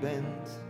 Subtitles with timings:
[0.00, 0.64] bent.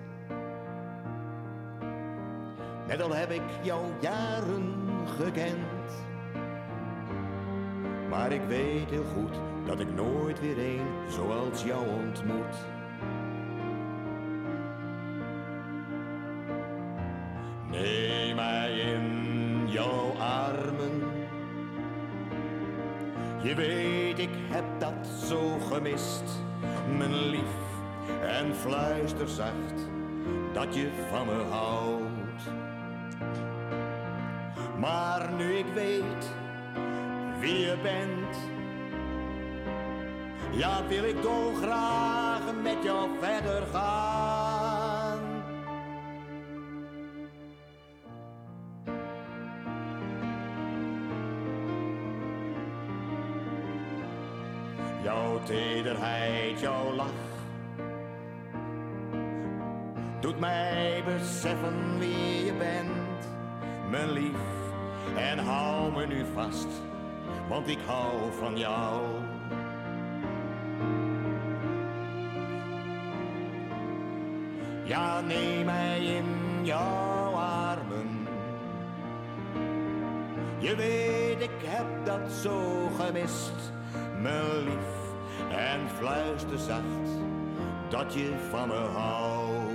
[2.87, 4.75] Net al heb ik jou jaren
[5.19, 6.05] gekend.
[8.09, 9.35] Maar ik weet heel goed
[9.67, 12.57] dat ik nooit weer een zoals jou ontmoet.
[17.71, 21.03] Neem mij in jouw armen.
[23.43, 26.25] Je weet, ik heb dat zo gemist,
[26.97, 27.66] mijn lief.
[28.67, 29.89] En fluister zacht
[30.53, 32.43] dat je van me houdt.
[34.79, 36.33] Maar nu ik weet
[37.41, 38.37] wie je bent,
[40.51, 45.19] ja, wil ik dolgraag met jou verder gaan.
[55.03, 56.96] Jouw tederheid, jouw
[60.27, 63.29] doet mij beseffen wie je bent,
[63.91, 64.41] mijn lief.
[65.17, 66.67] En hou me nu vast,
[67.49, 69.03] want ik hou van jou.
[74.85, 76.25] Ja, neem mij in
[76.63, 78.29] jouw armen.
[80.59, 83.73] Je weet, ik heb dat zo gemist,
[84.21, 85.15] mijn lief.
[85.51, 87.11] En fluister zacht
[87.89, 89.66] dat je van me houdt.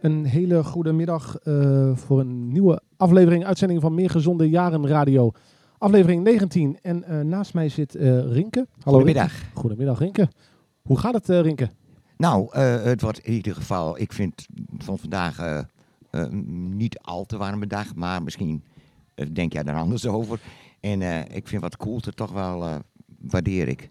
[0.00, 5.32] Een hele goede middag eh, voor een nieuwe aflevering, uitzending van Meer Gezonde Jaren Radio.
[5.78, 6.78] Aflevering 19.
[6.82, 8.66] En eh, naast mij zit eh, Rinke.
[8.82, 9.32] Hallo Goedemiddag.
[9.32, 9.60] Rinke.
[9.60, 10.28] Goedemiddag Rinke.
[10.82, 11.70] Hoe gaat het Rinke?
[12.16, 14.46] Nou, het wordt in ieder geval, ik vind
[14.78, 15.64] van vandaag
[16.70, 18.64] niet al te warme dag, maar misschien
[19.32, 20.40] denk jij daar anders over.
[20.80, 21.02] En
[21.34, 22.82] ik vind wat koelte toch wel,
[23.20, 23.90] waardeer ik.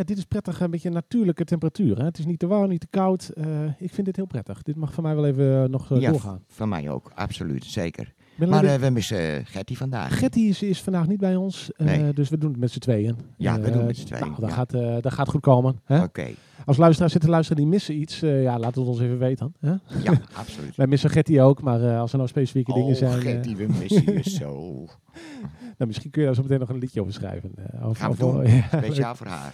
[0.00, 1.98] Ja, dit is prettig, een beetje natuurlijke temperatuur.
[1.98, 2.04] Hè?
[2.04, 3.28] Het is niet te warm, niet te koud.
[3.28, 3.44] Eh,
[3.78, 4.62] ik vind dit heel prettig.
[4.62, 6.42] Dit mag voor mij wel even eh, nog eh, Ja, doorgaan.
[6.46, 8.14] Van mij ook, absoluut, zeker.
[8.34, 10.18] Ben Maar we missen Gertie vandaag.
[10.18, 11.70] Getty is, is vandaag niet bij ons,
[12.14, 13.16] dus we doen het met z'n tweeën.
[13.36, 14.54] Ja, we doen het met z'n tweeën, Nou, dat, ja.
[14.54, 15.80] gaat, dat gaat goed komen.
[15.84, 16.02] Hè?
[16.02, 16.26] Oké,
[16.64, 19.54] als luisteraars zitten luisteren die missen iets, ja, laat het ons even weten.
[19.60, 19.70] Hè?
[20.02, 20.76] Ja, absoluut.
[20.76, 23.10] Wij missen Getty ook, maar als er nou specifieke dingen zijn...
[23.10, 24.86] Oh, eh, Gertie, we missen je zo.
[25.78, 27.54] nou, misschien kun je daar zo meteen nog een liedje over schrijven.
[27.82, 28.46] of, Gaan we doen.
[28.50, 29.52] ja, Speciaal voor haar.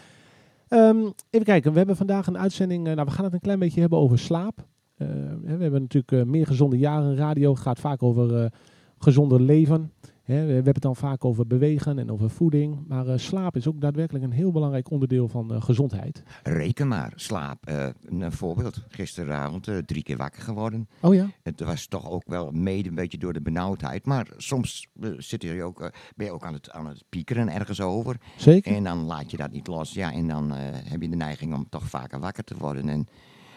[0.69, 2.87] Ehm, even kijken, we hebben vandaag een uitzending.
[2.87, 4.67] eh, nou, we gaan het een klein beetje hebben over slaap.
[4.97, 5.07] Eh,
[5.43, 7.55] we hebben natuurlijk eh, meer gezonde jaren radio.
[7.55, 8.53] Gaat vaak over
[8.99, 9.93] gezonder leven.
[10.26, 12.84] Hè, we, hebben het dan vaak over bewegen en over voeding.
[12.88, 16.23] Maar eh, slaap is ook daadwerkelijk een heel belangrijk onderdeel van eh, gezondheid.
[16.43, 17.67] Reken maar, slaap.
[17.67, 18.82] Eh, een voorbeeld.
[18.88, 20.88] Gisteravond drie keer wakker geworden.
[21.00, 21.31] Oh ja?
[21.43, 24.06] Het was toch ook wel mede een beetje door de benauwdheid.
[24.06, 28.17] Maar soms zit je ook, ben je ook aan het, aan het piekeren ergens over.
[28.37, 28.75] Zeker?
[28.75, 29.93] En dan laat je dat niet los.
[29.93, 30.50] Ja, en dan
[30.84, 32.88] heb je de neiging om toch vaker wakker te worden.
[32.88, 33.06] En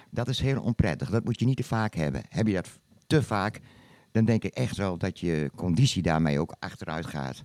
[0.10, 1.10] dat is heel onprettig.
[1.10, 2.22] Dat moet je niet te vaak hebben.
[2.30, 3.62] Heb je dat te vaak,
[4.20, 7.44] dan denk ik echt wel dat je conditie daarmee ook achteruit gaat.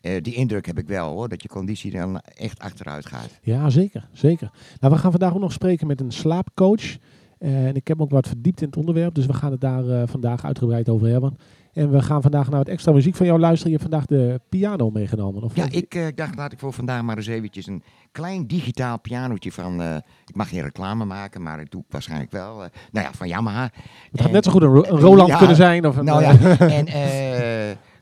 [0.00, 3.38] Eh, die indruk heb ik wel hoor, dat je conditie dan echt achteruit gaat.
[3.42, 4.08] Ja, zeker.
[4.12, 4.50] zeker.
[4.80, 6.96] Nou, we gaan vandaag ook nog spreken met een slaapcoach.
[7.38, 9.88] Eh, en ik heb ook wat verdiept in het onderwerp, dus we gaan het daar
[9.88, 11.38] eh, vandaag uitgebreid over hebben.
[11.72, 13.72] En we gaan vandaag naar het extra muziek van jou luisteren.
[13.72, 15.42] Je hebt vandaag de piano meegenomen.
[15.42, 17.82] Of Ja, ik eh, dacht laat ik voor vandaag maar eens eventjes een
[18.12, 19.94] klein digitaal pianootje van, eh,
[20.26, 22.64] ik mag geen reclame maken, maar ik doe het waarschijnlijk wel.
[22.64, 23.62] eh, nou ja, van Yamaha.
[24.10, 25.86] Het had En- net zo goed een, Ro- een Roland Ja, kunnen zijn.
[25.86, 26.86] Of een, Nou ja, en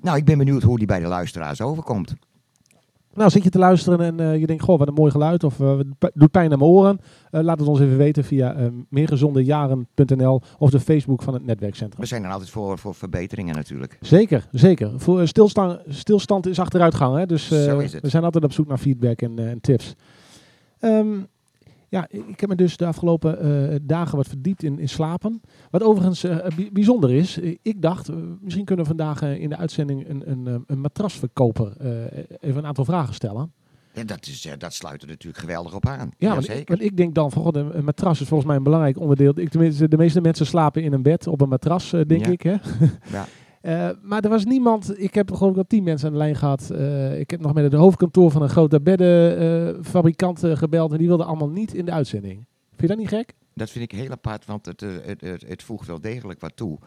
[0.01, 2.15] nou, ik ben benieuwd hoe die bij de luisteraars overkomt.
[3.21, 5.57] Nou, zit je te luisteren en eh, je denkt, goh, wat een mooi geluid of
[5.99, 7.01] p- doet pijn aan mijn oren.
[7.31, 12.01] Eh, laat het ons even weten via meergezondejaren.nl of de Facebook van het netwerkcentrum.
[12.01, 13.99] We zijn er altijd voor, voor verbeteringen natuurlijk.
[14.01, 14.93] Zeker, zeker.
[14.97, 17.27] Voor, stilstaan, stilstand is achteruitgang, hè?
[17.27, 18.03] dus Zo is het.
[18.03, 19.95] we zijn altijd op zoek naar feedback en, en tips.
[20.79, 21.07] Ehm,
[21.91, 23.39] ja, ik heb me dus de afgelopen
[23.71, 25.41] eh, dagen wat verdiept in, in slapen.
[25.71, 28.11] Wat overigens eh, bij- bijzonder is, eh, ik dacht,
[28.41, 31.73] misschien kunnen we vandaag in de uitzending een, een, een matrasverkoper
[32.41, 33.53] even een aantal vragen stellen.
[33.93, 36.11] Ja, dat, is, dat sluit er natuurlijk geweldig op aan.
[36.19, 36.61] Ja, want, zeker.
[36.61, 39.33] ik, want ik denk dan, van, god, een, matras is volgens mij een belangrijk onderdeel.
[39.39, 42.33] Ik, tenminste, de meeste mensen slapen in een bed op een matras, denk Ja.
[42.33, 42.43] ik.
[42.43, 42.51] Hè?
[43.13, 43.27] Ja.
[43.61, 46.37] Eh, maar er was niemand, ik heb geloof ik al tien mensen aan de lijn
[46.37, 46.71] gehad.
[46.71, 51.07] Eh, ik heb nog met het hoofdkantoor van een grote beddenfabrikant eh, gebeld en die
[51.07, 52.47] wilden allemaal niet in de uitzending.
[52.69, 53.35] Vind je dat niet gek?
[53.55, 56.79] Dat vind ik heel apart, want het, het, het, het voegt wel degelijk wat toe.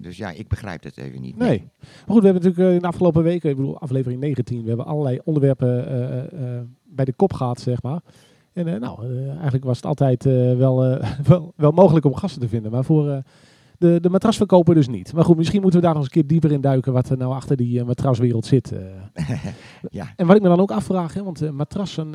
[0.00, 1.36] Dus ja, ik begrijp het even niet.
[1.36, 1.58] Nee.
[1.58, 4.86] Maar goed, we hebben natuurlijk in de afgelopen weken, ik bedoel aflevering 19, we hebben
[4.86, 5.84] allerlei onderwerpen
[6.84, 8.00] bij de kop gehad, zeg maar.
[8.52, 10.24] En nou, eigenlijk was het altijd
[10.56, 10.98] wel,
[11.28, 13.22] wel, wel mogelijk om gasten te vinden, maar voor
[13.80, 15.12] de, de matrasverkoper dus niet.
[15.12, 17.16] Maar goed, misschien moeten we daar nog eens een keer dieper in duiken wat er
[17.16, 18.72] nou achter die eh, matraswereld zit.
[18.72, 19.24] eh.
[19.90, 20.12] Ja.
[20.16, 22.10] En wat ik me dan ook afvraag, hè, want eh, matrassen,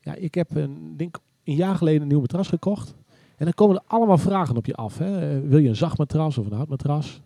[0.00, 2.94] ja, ik heb een, denk een jaar geleden een nieuw matras gekocht.
[3.36, 4.98] En dan komen er allemaal vragen op je af.
[4.98, 5.40] Hè.
[5.40, 7.20] Wil je een zacht matras of een hard matras?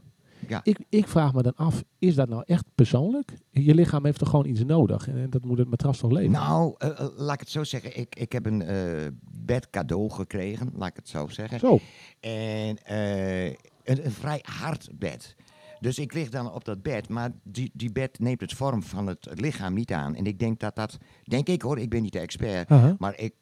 [0.51, 0.61] Ja.
[0.63, 3.33] Ik, ik vraag me dan af, is dat nou echt persoonlijk?
[3.51, 5.09] Je lichaam heeft toch gewoon iets nodig?
[5.09, 6.31] En dat moet het matras toch leven?
[6.31, 7.99] Nou, eh, eh, laat ik het zo zeggen.
[7.99, 11.59] Ik, ik heb een eh, bed cadeau gekregen, laat ik het zo zeggen.
[11.59, 11.79] Zo,
[12.21, 13.57] En een,
[14.05, 15.37] een vrij hard bed.
[15.81, 19.07] Dus ik lig dan op dat bed, maar die, die bed neemt het vorm van
[19.07, 20.15] het lichaam niet aan.
[20.15, 22.69] En ik denk dat dat, denk ik hoor, ik ben niet de expert,
[22.99, 23.35] maar ik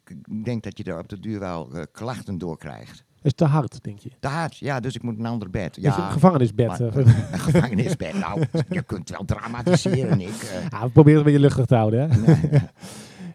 [0.43, 3.07] denk dat je er op de duur wel klachten door krijgt.
[3.21, 4.09] Is te hard, denk je?
[4.19, 5.75] Te hard, ja, dus ik moet een ander bed.
[5.81, 6.67] Ja, Ja, gevangenisbed.
[6.67, 6.95] maar- eh.
[7.31, 8.13] een gevangenisbed.
[8.19, 10.27] Nou, je kunt wel dramatiseren, ik.
[10.27, 10.69] eh.
[10.69, 12.09] Ja, we proberen het een beetje luchtig te houden.
[12.11, 12.39] Hè?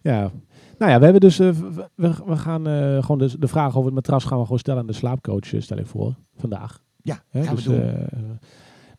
[0.02, 0.30] ja.
[0.78, 1.48] Nou ja, we hebben dus, eh,
[1.94, 4.80] we, we gaan eh, gewoon de, de vraag over het matras gaan we gewoon stellen
[4.80, 6.80] aan de slaapcoach, eh, stel ik voor, vandaag.
[7.02, 7.82] Ja, gaan dus, we doen.
[7.82, 8.20] eh,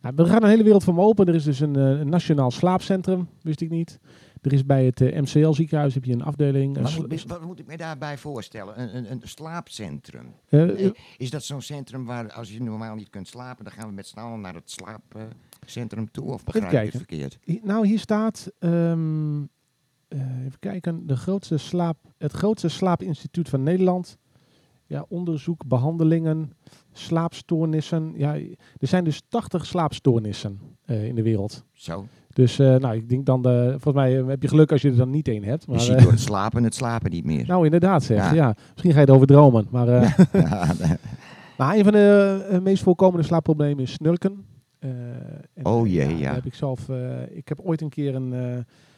[0.00, 1.26] nou, er gaat een hele wereld voor me open.
[1.26, 3.98] Er is dus een, eh, een nationaal slaapcentrum, wist ik niet.
[4.42, 6.78] Er is bij het eh, MCL ziekenhuis heb je een afdeling.
[6.80, 8.80] wat, moet, wat moet ik me daarbij voorstellen?
[8.80, 10.26] Een, een, een slaapcentrum.
[10.48, 13.88] eh, Eh, Is dat zo'n centrum waar als je normaal niet kunt slapen, dan gaan
[13.88, 16.32] we met z'n allen naar het slaapcentrum toe?
[16.32, 17.38] Of begrijp ik het verkeerd?
[17.62, 19.42] Nou, hier staat, ehm,
[20.08, 24.18] eh, even kijken, de grootste slaap, het grootste slaapinstituut van Nederland.
[24.88, 26.52] Ja, onderzoek, behandelingen,
[26.92, 28.12] slaapstoornissen.
[28.16, 28.34] Ja,
[28.78, 31.64] er zijn dus 80 slaapstoornissen in de wereld.
[31.72, 32.06] Zo.
[32.36, 34.90] Dus eh, nou, ik denk dan, de, volgens mij eh, heb je geluk als je
[34.90, 35.64] er dan niet één hebt.
[35.64, 37.46] Je Maar, ziet eh, door het slapen het slapen niet meer.
[37.46, 38.16] nou, inderdaad zeg.
[38.16, 38.32] Ja.
[38.34, 38.54] Ja.
[38.72, 39.66] Misschien ga je erover dromen.
[39.70, 40.72] Maar, eh, Ja,
[41.58, 44.44] maar een van de eh, meest voorkomende slaapproblemen is snurken.
[44.78, 44.90] Eh,
[45.54, 46.34] en, Oh eh, jee, ja.
[46.34, 46.88] heb ik zelf.
[46.88, 48.56] eh, ik heb ooit een keer een, eh,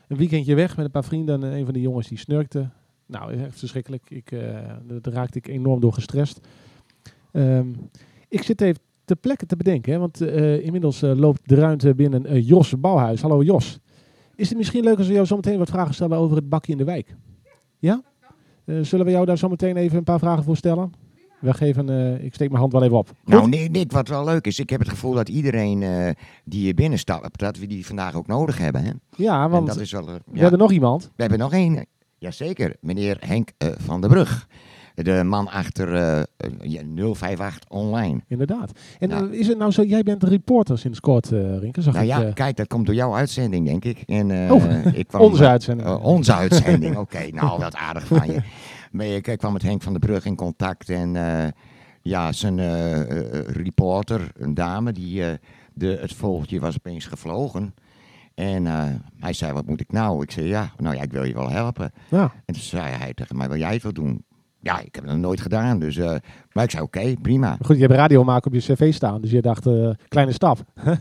[0.09, 2.69] een weekendje weg met een paar vrienden en een van die jongens die snurkte.
[3.07, 4.11] Nou, echt verschrikkelijk.
[4.11, 4.41] Ik, eh,
[4.87, 6.41] daar daar raakte ik enorm door gestrest.
[7.33, 7.67] Ehm,
[8.29, 11.95] ik zit even ter plekke te bedenken, hè, want eh, inmiddels eh, loopt de ruimte
[11.95, 13.23] binnen eh, Jos Bouwhuis.
[13.23, 13.79] Hallo Jos.
[14.35, 16.79] Is het misschien leuk als we jou zometeen wat vragen stellen over het bakje in
[16.79, 17.17] de wijk?
[17.79, 18.03] Ja?
[18.83, 20.93] Zullen we jou daar zometeen even een paar vragen voor stellen?
[21.41, 21.89] We geven,
[22.25, 23.09] ik steek mijn hand wel even op.
[23.09, 23.35] Goed?
[23.35, 25.85] Nou, nee, Nick, wat wel leuk is, ik heb het gevoel dat iedereen
[26.45, 28.85] die hier binnenstapt, dat we die vandaag ook nodig hebben.
[28.85, 28.91] Hè?
[29.17, 31.03] ja, En want dat is wel, eh, we ja, hebben nog iemand.
[31.17, 31.87] we hebben nog één.
[32.19, 34.49] Jazeker, meneer Henk van der Brug.
[35.03, 36.25] De man achter eh, eh,
[36.61, 36.83] ja,
[37.15, 38.21] 058 online.
[38.27, 38.73] Inderdaad.
[38.99, 39.17] En Ja.
[39.17, 42.13] eh, is het nou zo, jij bent reporter sinds kort, eh Rinke, zag Nou ik.
[42.13, 44.03] ja, eh, kijk, dat komt door jouw uitzending, denk ik.
[44.07, 44.65] En, eh, Oh,
[44.95, 45.89] ik kwam, onze uitzending.
[45.89, 47.27] Eh, onze uitzending, oké.
[47.33, 48.41] nou, wat aardig van je.
[48.93, 51.47] Maar ik, ik kwam met Henk van der Brug in contact en eh,
[52.03, 55.33] ja, zijn eh, eh, reporter, een dame, die eh,
[55.75, 57.75] de, het vogeltje was opeens gevlogen.
[58.35, 58.85] En eh,
[59.19, 60.23] hij zei, wat moet ik nou?
[60.23, 61.93] Ik zei, ja, nou ja, ik wil je wel helpen.
[62.09, 62.23] ja.
[62.45, 64.25] En toen zei hij tegen mij, wil jij het wel doen?
[64.69, 65.97] Ja, ik heb het nog nooit gedaan, dus...
[65.97, 66.15] eh,
[66.53, 67.49] maar ik zei, oké, prima.
[67.49, 70.33] Maar Goed, je hebt radio maken op je cv staan, dus je dacht, eh, kleine
[70.33, 70.65] stap.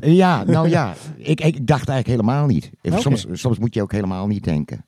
[0.00, 2.70] Ja, nou ja, ik, ik dacht eigenlijk helemaal niet.
[2.82, 4.84] Soms, soms moet je ook helemaal niet denken.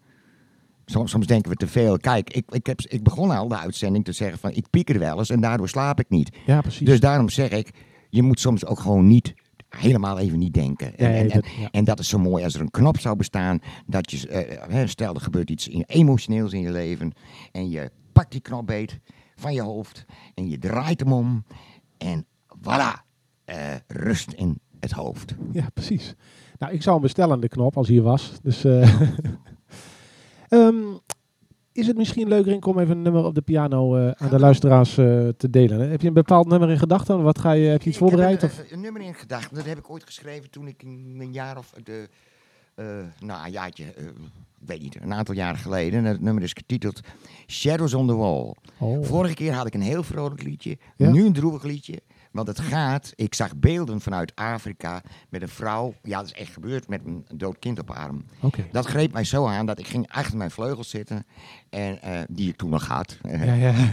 [0.86, 1.96] Soms, soms denken we te veel.
[1.96, 5.18] Kijk, ik, ik, heb, ik begon al de uitzending te zeggen van ik pieker wel
[5.18, 6.36] eens en daardoor slaap ik niet.
[6.46, 6.86] Ja, precies.
[6.86, 7.70] Dus daarom zeg ik,
[8.08, 9.34] je moet soms ook gewoon niet,
[9.68, 10.98] helemaal even niet denken.
[10.98, 11.68] En, Nee, en, en, dat- ja.
[11.70, 15.14] en dat is zo mooi als er een knop zou bestaan, dat je, eh, stel
[15.14, 17.12] er gebeurt iets emotioneels in je leven
[17.52, 17.90] en je
[18.20, 19.00] pakt die knop beet
[19.36, 21.44] van je hoofd en je draait hem om
[21.98, 23.04] en voilà,
[23.44, 25.34] eh, rust in het hoofd.
[25.52, 26.14] Ja, precies.
[26.58, 28.32] Nou, ik zou hem bestellen, de knop, als hij hier was.
[28.42, 29.00] Dus, eh,
[30.48, 30.76] ehm,
[31.72, 34.38] is het misschien leuk, Rink, om even een nummer op de piano eh, aan de
[34.38, 35.80] luisteraars te delen?
[35.80, 35.86] Hè?
[35.86, 37.22] Heb je een bepaald nummer in gedachten?
[37.22, 38.58] Wat ga je, heb je iets Ik heb een, Of?
[38.58, 39.56] een, een nummer in gedachten.
[39.56, 42.08] Dat heb ik ooit geschreven toen ik een, een jaar of de,
[43.18, 44.04] nou een jaartje, eh,
[44.60, 45.98] ik weet niet, een aantal jaren geleden.
[45.98, 47.00] En het nummer is getiteld
[47.46, 48.54] Shadows on the Wall.
[48.78, 49.04] Oh.
[49.04, 51.10] Vorige keer had ik een heel vrolijk liedje, Ja?
[51.10, 52.02] nu een droevig liedje.
[52.30, 56.52] Want het gaat, ik zag beelden vanuit Afrika met een vrouw, ja dat is echt
[56.52, 58.24] gebeurd, met een dood kind op haar arm.
[58.72, 61.24] Dat greep mij zo aan dat ik ging achter mijn vleugels zitten,
[61.70, 63.18] en, eh, die ik toen nog had.
[63.22, 63.74] Ja, ja.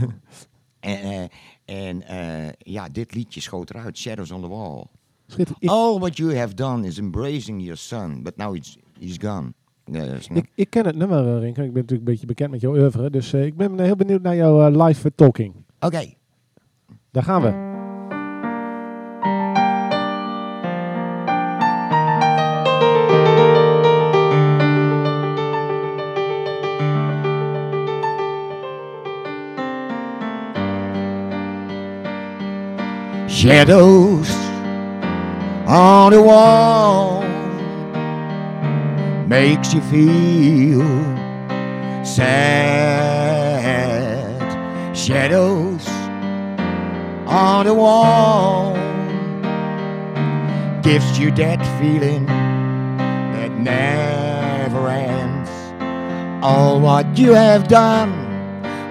[0.79, 4.83] En, eh, en eh, ja, dit liedje schoot eruit, Shadows on the Wall.
[5.27, 5.69] Schitterend.
[5.69, 9.53] All what you have done is embracing your son, but now he's, he's gone.
[9.91, 11.57] Eh, ik, ik ken het nummer, eh, Rink.
[11.57, 13.09] Ik ben natuurlijk een beetje bekend met jouw oeuvre.
[13.09, 15.53] Dus eh, ik ben heel benieuwd naar jouw eh, live talking.
[15.79, 16.13] Oké,
[17.11, 17.65] Daar gaan we.
[33.29, 34.46] shadows
[35.67, 37.21] on the wall
[39.27, 40.87] makes you feel
[42.05, 43.27] sad.
[44.95, 45.85] Shadows
[47.27, 48.75] on the wall
[50.81, 55.49] gives you that feeling that never ends.
[56.41, 58.13] All what you have done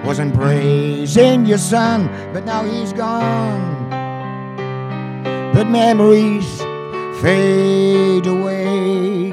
[0.05, 3.76] was embracing your son, but now he's gone.
[5.57, 6.61] But memories
[7.19, 9.31] fade away.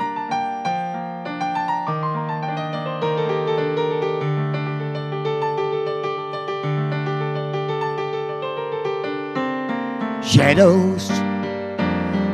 [10.22, 11.10] Shadows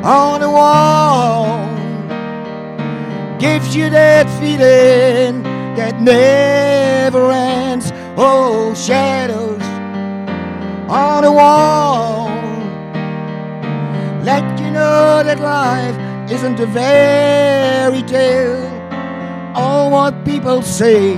[0.05, 1.67] on the wall
[3.41, 5.43] gives you that feeling
[5.75, 7.91] that never ends.
[8.17, 9.65] Oh, shadows
[10.89, 12.30] on the wall
[14.25, 15.97] let you know that life
[16.31, 18.67] isn't a fairy tale.
[19.55, 21.15] All what people say,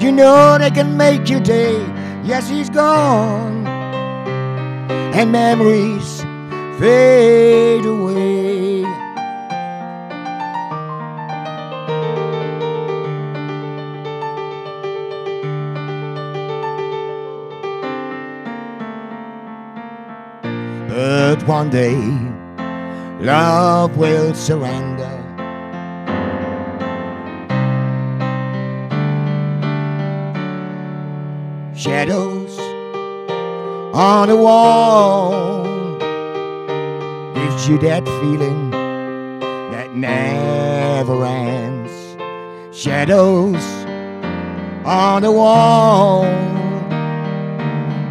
[0.00, 1.76] you know they can make your day.
[2.24, 3.66] Yes, he's gone,
[5.16, 6.22] and memories
[6.78, 8.39] fade away.
[21.50, 21.98] One day,
[23.18, 25.10] love will surrender.
[31.74, 32.56] Shadows
[33.92, 35.64] on the wall
[37.34, 38.70] gives you that feeling
[39.72, 41.92] that never ends.
[42.70, 43.64] Shadows
[44.84, 46.22] on the wall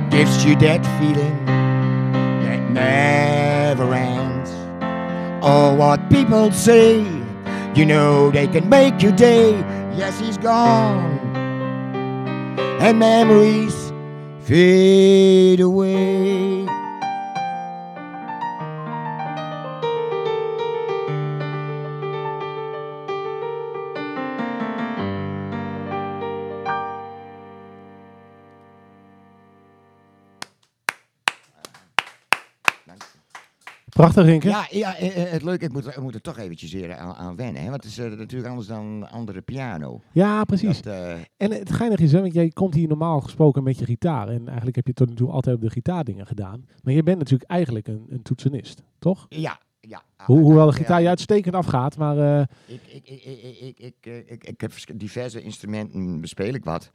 [0.09, 1.45] gives you that feeling
[2.43, 3.18] that never
[3.83, 4.51] ends.
[5.41, 6.99] Oh, what people say,
[7.75, 9.51] you know they can make your day.
[9.95, 11.17] Yes, he's gone,
[12.79, 13.93] and memories
[14.41, 16.67] fade away.
[33.99, 34.47] Prachtig, Rinke.
[34.47, 37.13] Ja, ja eh, eh, het leuke, ik moet, ik moet er toch eventjes weer aan,
[37.15, 37.61] aan wennen.
[37.61, 37.69] Hè?
[37.69, 40.01] Want het is eh, natuurlijk anders dan een andere piano.
[40.11, 40.81] Ja, precies.
[40.81, 40.95] Dat,
[41.37, 44.27] En het geinige is, hè, want jij komt hier normaal gesproken met je gitaar.
[44.27, 46.65] En eigenlijk heb je tot nu toe altijd op de gitaardingen gedaan.
[46.83, 49.25] Maar je bent natuurlijk eigenlijk een, een toetsenist, toch?
[49.29, 50.01] ja, ja.
[50.17, 53.95] Ho- hoewel de gitaar je uitstekend afgaat, maar eh, Ik, ik, ik, ik, ik, ik,
[54.05, 56.91] ik, ik, ik heb vers- diverse instrumenten, bespeel ik wat.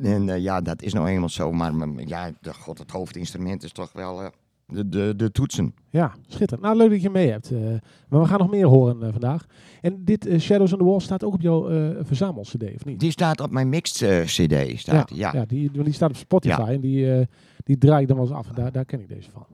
[0.00, 1.52] En eh, ja, dat is nou eenmaal zo.
[1.52, 1.72] Maar
[2.06, 4.28] ja, de, god, het hoofdinstrument is toch wel eh,
[4.66, 5.74] de, de, de toetsen.
[5.90, 6.62] ja, schitterend.
[6.66, 7.50] Nou, leuk dat je mee hebt.
[7.50, 7.60] eh.
[8.08, 9.46] maar we gaan nog meer horen eh, vandaag.
[9.80, 11.68] En dit eh, Shadows on the Wall staat ook op jouw
[12.04, 13.00] verzamel-cd, of niet?
[13.00, 14.78] Die staat op mijn mixed eh, cd.
[14.80, 15.30] Staat, die, ja.
[15.32, 16.68] ja die, die staat op Spotify Ja.
[16.68, 17.26] en die,
[17.64, 18.46] die draai ik dan wel eens af.
[18.48, 19.46] Daar, daar ken ik deze van.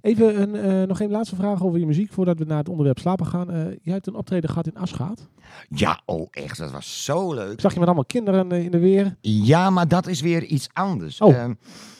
[0.00, 3.26] Even een, nog een laatste vraag over je muziek voordat we naar het onderwerp slapen
[3.26, 3.50] gaan.
[3.50, 5.28] Eh jij hebt een optreden gehad in Asgaat.
[5.68, 7.52] Ja, oh echt, dat was zo leuk.
[7.52, 9.16] Ik zag je met allemaal kinderen in de weer.
[9.20, 11.20] Ja, maar dat is weer iets anders.
[11.20, 11.44] Oh.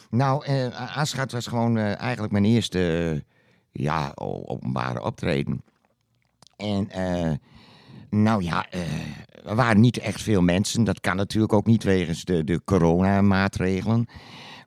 [0.09, 0.45] Nou,
[0.95, 5.63] Aschat was gewoon eh, eigenlijk mijn eerste eh, ja, openbare optreden.
[6.57, 6.89] En
[8.09, 8.65] nou ja,
[9.45, 10.83] er waren niet echt veel mensen.
[10.83, 14.05] Dat kan natuurlijk ook niet wegens de, de coronamaatregelen.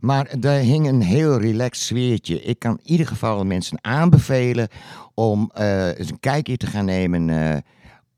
[0.01, 2.43] Maar er hing een heel relaxed sfeertje.
[2.43, 4.69] Ik kan in ieder geval mensen aanbevelen
[5.15, 7.31] om eens een kijkje te gaan nemen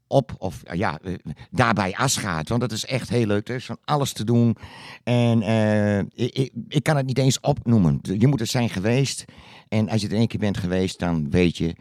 [0.06, 1.14] op, of eh, ja, eh,
[1.50, 2.48] daarbij Asgaat.
[2.48, 3.48] Want dat is echt heel leuk.
[3.48, 4.56] Er is van alles te doen.
[5.02, 7.98] En eh, ik, ik, ik kan het niet eens opnoemen.
[8.02, 9.24] Je moet er zijn geweest.
[9.68, 11.74] En als je er één keer bent geweest, dan weet je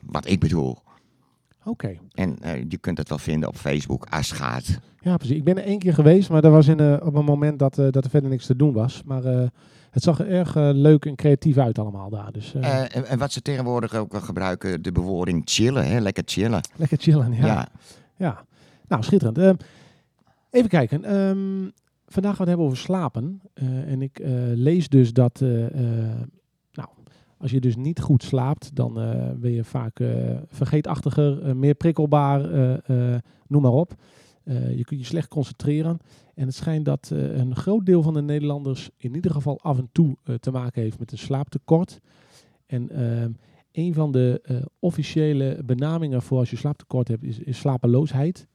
[0.00, 0.78] wat ik bedoel.
[1.64, 1.98] Oké.
[2.14, 2.38] En
[2.68, 4.80] je kunt het wel vinden op Facebook, Asgaat.
[5.00, 5.36] Ja, precies.
[5.36, 8.04] Ik ben er één keer geweest, maar dat was in, op een moment dat, dat
[8.04, 9.02] er verder niks te doen was.
[9.04, 9.50] Maar
[9.90, 12.32] het zag er erg eh, leuk en creatief uit allemaal daar.
[12.32, 15.98] Dus eh, Eh, en, en wat ze tegenwoordig ook wel gebruiken, de bewoording chillen, hè?
[15.98, 16.60] lekker chillen.
[16.76, 17.32] lekker chillen.
[17.32, 17.46] Ja.
[17.46, 17.68] Ja.
[18.16, 18.44] ja.
[18.88, 19.38] Nou, schitterend.
[19.38, 19.54] Ehm,
[20.50, 21.04] even kijken.
[21.04, 21.70] Ehm,
[22.06, 23.40] vandaag gaan we het hebben over slapen.
[23.86, 24.20] En ik
[24.54, 25.40] lees dus dat,
[26.70, 26.88] nou,
[27.38, 28.94] als je dus niet goed slaapt, dan
[29.40, 30.00] ben je vaak
[30.48, 32.40] vergeetachtiger, meer prikkelbaar,
[33.46, 33.94] noem maar op.
[34.48, 35.98] Eh, je kunt je slecht concentreren.
[36.34, 39.78] En het schijnt dat eh, een groot deel van de Nederlanders in ieder geval af
[39.78, 42.00] en toe eh, te maken heeft met een slaaptekort.
[42.66, 43.30] En ehm,
[43.72, 44.42] een van de
[44.78, 48.46] officiële benamingen voor als je slaaptekort hebt is, slapeloosheid.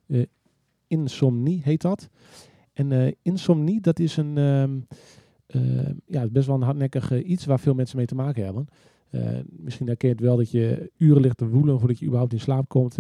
[0.88, 2.10] Insomnie heet dat.
[2.74, 4.80] En insomnie, dat is een ehm,
[5.46, 8.68] eh, ja, best wel een hardnekkig iets waar veel mensen mee te maken hebben.
[9.46, 12.40] Misschien herken je het wel dat je uren ligt te woelen voordat je überhaupt in
[12.40, 12.98] slaap komt.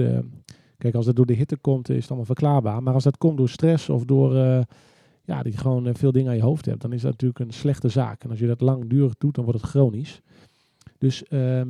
[0.83, 2.83] Kijk, als dat door de hitte komt, is het allemaal verklaarbaar.
[2.83, 4.61] Maar als dat komt door stress of door eh,
[5.25, 7.39] ja, dat je gewoon eh, veel dingen aan je hoofd hebt, dan is dat natuurlijk
[7.39, 8.23] een slechte zaak.
[8.23, 10.21] En als je dat langdurig doet, dan wordt het chronisch.
[10.97, 11.67] Dus ehm,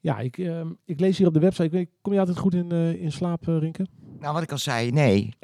[0.00, 1.88] ja, ik, ehm, ik lees hier op de website.
[2.00, 3.86] Kom je altijd goed in, eh, in slaap, eh, Rinke?
[4.20, 5.34] Nou, wat ik al zei, nee.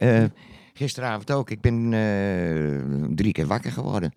[0.73, 1.51] Gisteravond ook.
[1.51, 1.91] Ik ben
[3.15, 4.12] drie keer wakker geworden.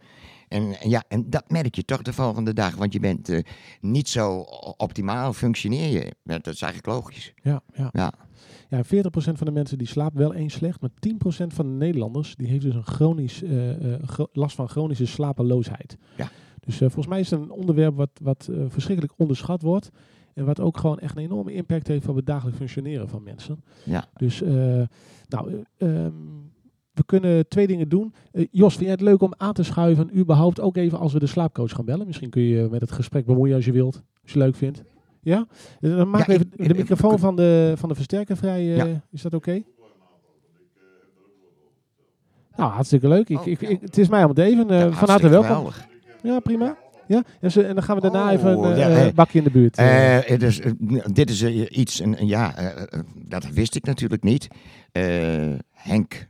[0.55, 2.75] En, ja, en dat merk je toch de volgende dag.
[2.75, 3.43] Want je bent eh,
[3.81, 4.39] niet zo
[4.77, 6.15] optimaal functioneer je.
[6.23, 7.33] Dat is eigenlijk logisch.
[7.41, 7.89] Ja, ja.
[7.91, 8.13] Ja.
[8.69, 12.35] Ja, 40% van de mensen die slaapt wel eens slecht, maar 10% van de Nederlanders
[12.35, 15.97] die heeft dus een chronisch, eh, eh, last van chronische slapeloosheid.
[16.17, 16.29] Ja.
[16.59, 19.89] Dus volgens mij is het een onderwerp wat, wat verschrikkelijk onderschat wordt
[20.33, 23.63] en wat ook gewoon echt een enorme impact heeft op het dagelijks functioneren van mensen.
[23.83, 24.05] Ja.
[24.13, 24.41] Dus,
[25.27, 26.13] nou, eh, ehm,
[26.95, 28.13] we kunnen twee dingen doen.
[28.31, 31.19] Eh, Jos, vind jij het leuk om aan te schuiven, überhaupt ook even als we
[31.19, 32.07] de slaapcoach gaan bellen?
[32.07, 34.83] Misschien kun je met het gesprek bemoeien als je wilt, als je leuk vindt.
[35.21, 35.45] Ja?
[35.81, 38.59] Eh, Dan Ja, ik- even ik- de ik- microfoon van de, van de versterker vrij.
[38.59, 39.01] eh, Ja.
[39.11, 39.61] Is dat oké?
[42.57, 43.29] Nou, hartstikke leuk.
[43.29, 44.67] Ik, Oh, ik, het is mij om het even.
[44.67, 45.47] Ja, van harte welkom.
[45.49, 45.87] geweldig.
[46.23, 46.77] Ja, prima.
[47.07, 49.77] Ja, en, en dan gaan we daarna Oh, even een ja, bakje in de buurt.
[49.77, 50.17] eh,
[51.13, 52.53] dit is iets, een, ja,
[53.27, 54.47] dat wist ik natuurlijk niet.
[55.71, 56.27] Henk,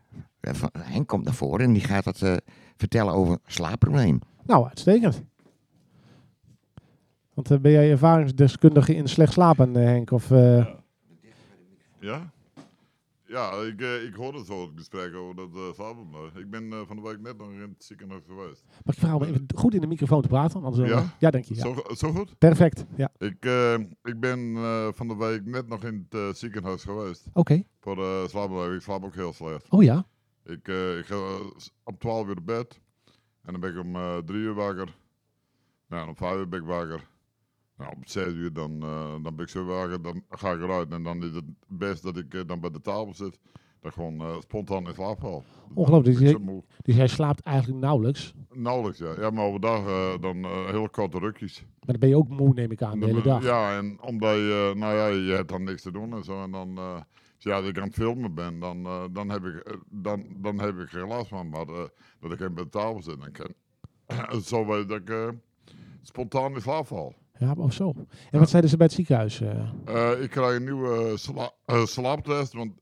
[0.80, 2.36] Henk komt naar voren en die gaat wat eh,
[2.78, 4.20] vertellen over slaapprobleem.
[4.46, 5.24] Nou, uitstekend.
[7.34, 10.12] Want eh, ben jij ervaringsdeskundige in slecht slapen, eh, Henk?
[10.12, 10.66] Of, eh,
[12.00, 12.34] Ja?
[13.28, 16.30] Ja, ik, ik hoorde zo het gesprek over dat uh, slaapprobleem.
[16.38, 18.64] Ik ben eh, van de week net nog in het ziekenhuis geweest.
[18.84, 20.64] mag ik vragen om even goed in de microfoon te praten?
[20.64, 21.16] Anders, Ja?
[21.20, 21.56] ja, dank je.
[21.56, 21.62] Ja.
[21.62, 22.38] Zo, zo goed?
[22.38, 22.86] Perfect.
[22.96, 23.10] Ja.
[23.18, 27.64] Ik, eh, ik ben eh, van de week net nog in het ziekenhuis geweest Oké.
[27.80, 28.22] voor de.
[28.76, 29.70] Ik slaap ook heel slecht.
[29.70, 30.06] Oh ja.
[30.46, 31.16] Ik, eh, ik ga
[31.84, 32.80] om 12 uur op bed
[33.42, 34.96] en dan ben ik om eh 3 uur wakker.
[35.88, 37.08] Nou, en om 5 uur ben ik wakker.
[37.78, 40.92] Nou, om 6 uur dan, eh, dan ben ik zo wakker, dan ga ik eruit.
[40.92, 43.40] En dan is het best dat ik dan bij de tafel zit.
[43.80, 45.44] Dat ik gewoon spontaan in slaap val.
[45.74, 46.40] Ongelooflijk.
[46.40, 46.64] Moe.
[46.82, 48.34] Dus jij slaapt eigenlijk nauwelijks.
[48.54, 49.14] Nauwelijks, ja.
[49.20, 51.62] Ja, maar overdag dan hele korte rukjes.
[51.62, 53.44] Maar dan ben je ook moe, neem ik aan, de hele dag.
[53.44, 56.44] Ja, en omdat je, nou ja, je hebt dan niks te doen en zo.
[56.44, 56.80] En dan,
[57.46, 60.60] ja, dat ik aan het filmen ben, dan, eh, dan, heb, ik, eh, dan, dan
[60.60, 61.50] heb ik geen last van.
[61.50, 61.84] Maar eh,
[62.20, 65.34] dat ik even bij de tafel zit, dan kan zo weet dat ik
[66.02, 67.16] spontaan in slaap val.
[67.38, 67.94] Ja, of zo.
[68.32, 69.42] En wat zeiden ze bij het ziekenhuis?
[70.22, 71.52] ik krijg een nieuwe sla
[71.86, 72.74] slaaptest, want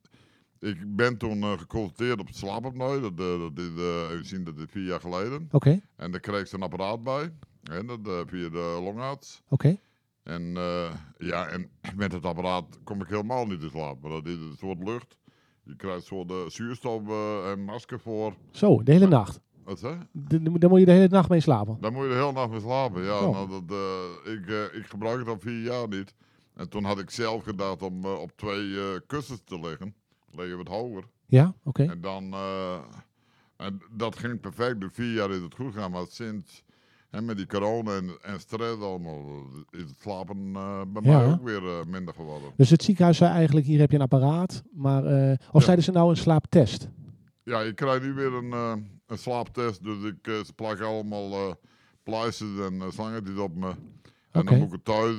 [0.60, 3.02] ik ben toen geconstateerd op het slaapapneu.
[3.02, 3.70] Dat, dat is,
[4.12, 5.48] even zien, dat is vier jaar geleden.
[5.52, 7.32] Oké, En daar kreeg ze een apparaat bij,
[7.64, 9.42] hè, dat, via de longarts.
[9.50, 9.78] oké.
[10.24, 14.02] En eh, ja, en met het apparaat kom ik helemaal niet in slaap.
[14.02, 15.18] Maar dat is een soort lucht.
[15.64, 18.34] Je krijgt soort uh, zuurstof eh, en masker voor.
[18.52, 19.40] Zo, de hele nacht.
[19.64, 19.98] Wat zeg?
[20.12, 21.78] De- Daar moet je de hele nacht mee slapen.
[21.82, 23.04] Daar moet je de hele nacht mee slapen.
[23.04, 23.32] Ja, Oh.
[23.32, 23.78] nou, dat,
[24.26, 26.14] eh, ik, ik gebruik het al vier jaar niet.
[26.54, 29.96] En toen had ik zelf gedacht om op twee kussens te liggen.
[30.32, 31.04] Liggen wat hoger.
[31.26, 31.84] Ja, oké.
[31.84, 32.36] En dan,
[33.58, 34.80] en dat ging perfect.
[34.82, 35.92] Dus vier jaar is het goed gegaan.
[35.92, 36.64] Maar sinds,
[37.14, 39.26] hè, met die corona en, en stress allemaal,
[39.72, 42.50] eh, is het slapen eh, bij Ja, mij ook weer eh, minder geworden.
[42.56, 44.64] Dus het ziekenhuis zei eigenlijk, hier heb je een apparaat.
[44.72, 45.60] Maar, of Ja.
[45.60, 46.90] zeiden ze nou een slaaptest?
[47.44, 48.52] Ja, ik krijg nu weer een,
[49.08, 49.84] een slaaptest.
[49.84, 51.56] Dus ik, ze plakken allemaal
[52.04, 53.74] pleisters en uh, slangetjes op me.
[54.32, 55.16] En dan moet ik thuis,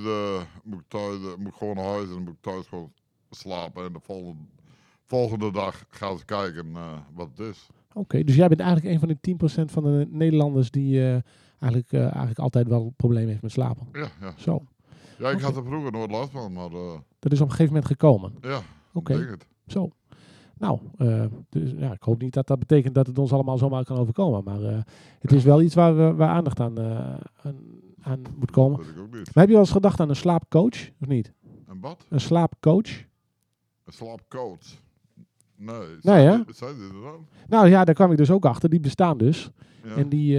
[0.64, 2.92] moet ik thuis moet ik gewoon naar huis en dan moet ik thuis gewoon
[3.30, 3.84] slapen.
[3.84, 4.42] En de volgende,
[5.06, 6.72] volgende dag gaan ze kijken
[7.14, 7.66] wat het is.
[7.92, 11.22] Oké, dus jij bent eigenlijk een van de 10% van de Nederlanders die
[11.58, 13.86] eigenlijk, eh, eigenlijk altijd wel problemen heeft met slapen.
[13.92, 14.34] Ja, ja.
[14.36, 14.62] Zo,
[15.18, 17.72] ja ik had er vroeger nooit last van, maar eh, dat is op een gegeven
[17.72, 18.32] moment gekomen.
[18.40, 18.60] ja,
[18.92, 19.46] Oké, ik denk het.
[19.66, 19.90] zo.
[20.58, 23.84] Nou, eh, dus, ja, ik hoop niet dat dat betekent dat het ons allemaal zomaar
[23.84, 24.44] kan overkomen.
[24.44, 24.84] Maar
[25.18, 26.78] het is wel iets waar, we, waar aandacht aan,
[27.42, 27.56] aan,
[28.00, 28.76] aan moet komen.
[28.76, 29.24] Dat weet ik ook niet.
[29.24, 31.32] Maar heb je wel eens gedacht aan een slaapcoach, of niet?
[31.66, 32.06] En wat?
[32.08, 32.90] Een slaapcoach?
[33.84, 34.82] Een slaapcoach?
[35.56, 35.86] Nee.
[36.00, 36.38] Nee, hè?
[36.48, 37.26] Zijn die er dan?
[37.48, 38.68] Nou ja, daar kwam ik dus ook achter.
[38.68, 39.50] Die bestaan dus.
[39.84, 39.94] Ja.
[39.94, 40.38] En die,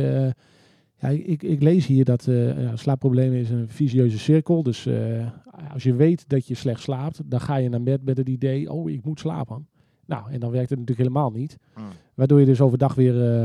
[0.97, 4.63] ja, ik, ik lees hier dat eh, ja, slaapproblemen is een visieuze cirkel.
[4.63, 5.27] Dus eh,
[5.73, 8.71] als je weet dat je slecht slaapt, dan ga je naar bed met het idee,
[8.71, 9.67] oh, ik moet slapen.
[10.05, 11.57] Nou, en dan werkt het natuurlijk helemaal niet.
[11.73, 13.43] Ah, Waardoor je dus overdag weer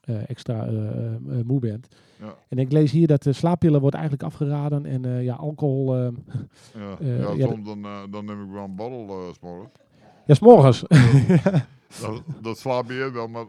[0.00, 0.68] eh, extra
[1.44, 1.88] moe bent.
[2.20, 2.34] Ja.
[2.48, 4.86] En ik lees hier dat de slaappillen wordt eigenlijk afgeraden.
[4.86, 6.12] En ja, alcohol, ja.
[7.00, 9.72] Ja, soms dan, dan neem ik wel een borrel uh, s'morgens.
[10.26, 10.84] ja, s'morgens.
[12.02, 13.46] dat, dat slaap je wel, maar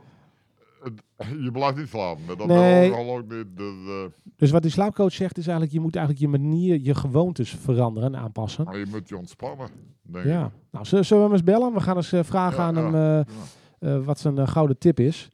[1.46, 2.28] je blijft niet slapen.
[2.28, 2.90] Dat Nee.
[2.90, 3.10] nee.
[3.10, 3.46] ook niet.
[3.58, 6.96] Dus, eh, dus wat die slaapcoach zegt is eigenlijk, je moet eigenlijk je manier, je
[6.96, 8.66] gewoontes veranderen en aanpassen.
[8.66, 9.70] maar je moet je ontspannen,
[10.02, 10.32] denk ik.
[10.32, 11.74] Ja, nou, zullen, we hem eens bellen?
[11.74, 12.82] We gaan eens eh, vragen Ja, aan ja.
[12.82, 13.34] hem eh,
[13.80, 14.00] Ja.
[14.00, 15.30] wat zijn gouden tip is.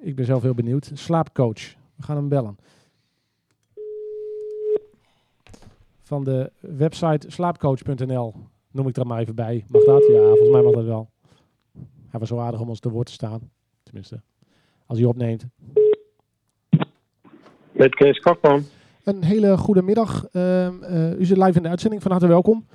[0.00, 0.90] Ik ben zelf heel benieuwd.
[0.94, 1.74] Slaapcoach.
[1.96, 2.56] We gaan hem bellen.
[6.02, 8.34] Van de website slaapcoach.nl
[8.70, 9.64] noem ik er maar even bij.
[9.68, 10.06] Mag dat?
[10.08, 11.10] Ja, volgens mij mag dat wel.
[12.08, 13.50] Hij was zo aardig om ons te woord te staan.
[13.82, 14.22] Tenminste,
[14.92, 15.44] als hij opneemt.
[17.72, 18.62] Met Kees Kakman.
[19.04, 20.26] Een hele goede middag.
[20.32, 22.02] Ehm, eh, u zit live in de uitzending.
[22.02, 22.66] Van harte welkom.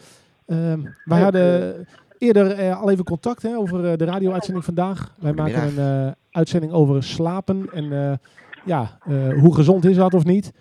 [0.45, 5.15] Ehm, wij hadden eerder eh, al even contact hè, over eh, de radio-uitzending vandaag.
[5.19, 8.17] Wij maken een eh, uitzending over slapen en eh,
[8.65, 10.53] ja, eh, hoe gezond is dat of niet.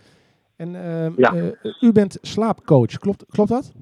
[0.56, 1.34] En ehm, Ja.
[1.34, 3.72] eh, u bent slaapcoach, klopt, klopt dat?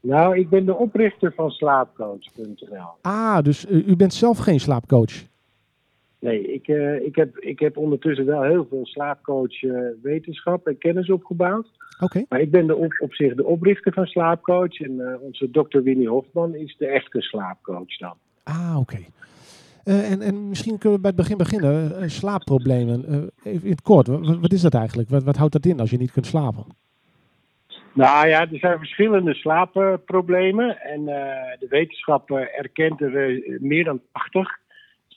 [0.00, 2.88] Nou, ik ben de oprichter van slaapcoach.nl.
[3.00, 5.24] Ah, dus u bent zelf geen slaapcoach.
[6.20, 10.78] Nee, ik, eh, ik, heb, ik heb ondertussen wel heel veel slaapcoach eh, wetenschap en
[10.78, 11.66] kennis opgebouwd.
[12.00, 14.80] Oké, Maar ik ben de op, op zich de oprichter van slaapcoach.
[14.80, 18.14] En eh, onze dokter Winnie Hofman is de echte slaapcoach dan.
[18.42, 18.98] ah oké.
[19.84, 22.10] En, en misschien kunnen we bij het begin beginnen.
[22.10, 24.06] Slaapproblemen, even in het kort.
[24.06, 25.08] Wat, wat is dat eigenlijk?
[25.08, 26.64] Wat, wat houdt dat in als je niet kunt slapen?
[27.92, 30.80] Nou ja, er zijn verschillende slaapproblemen.
[30.80, 31.04] En
[31.58, 34.58] de wetenschap erkent er meer dan 80.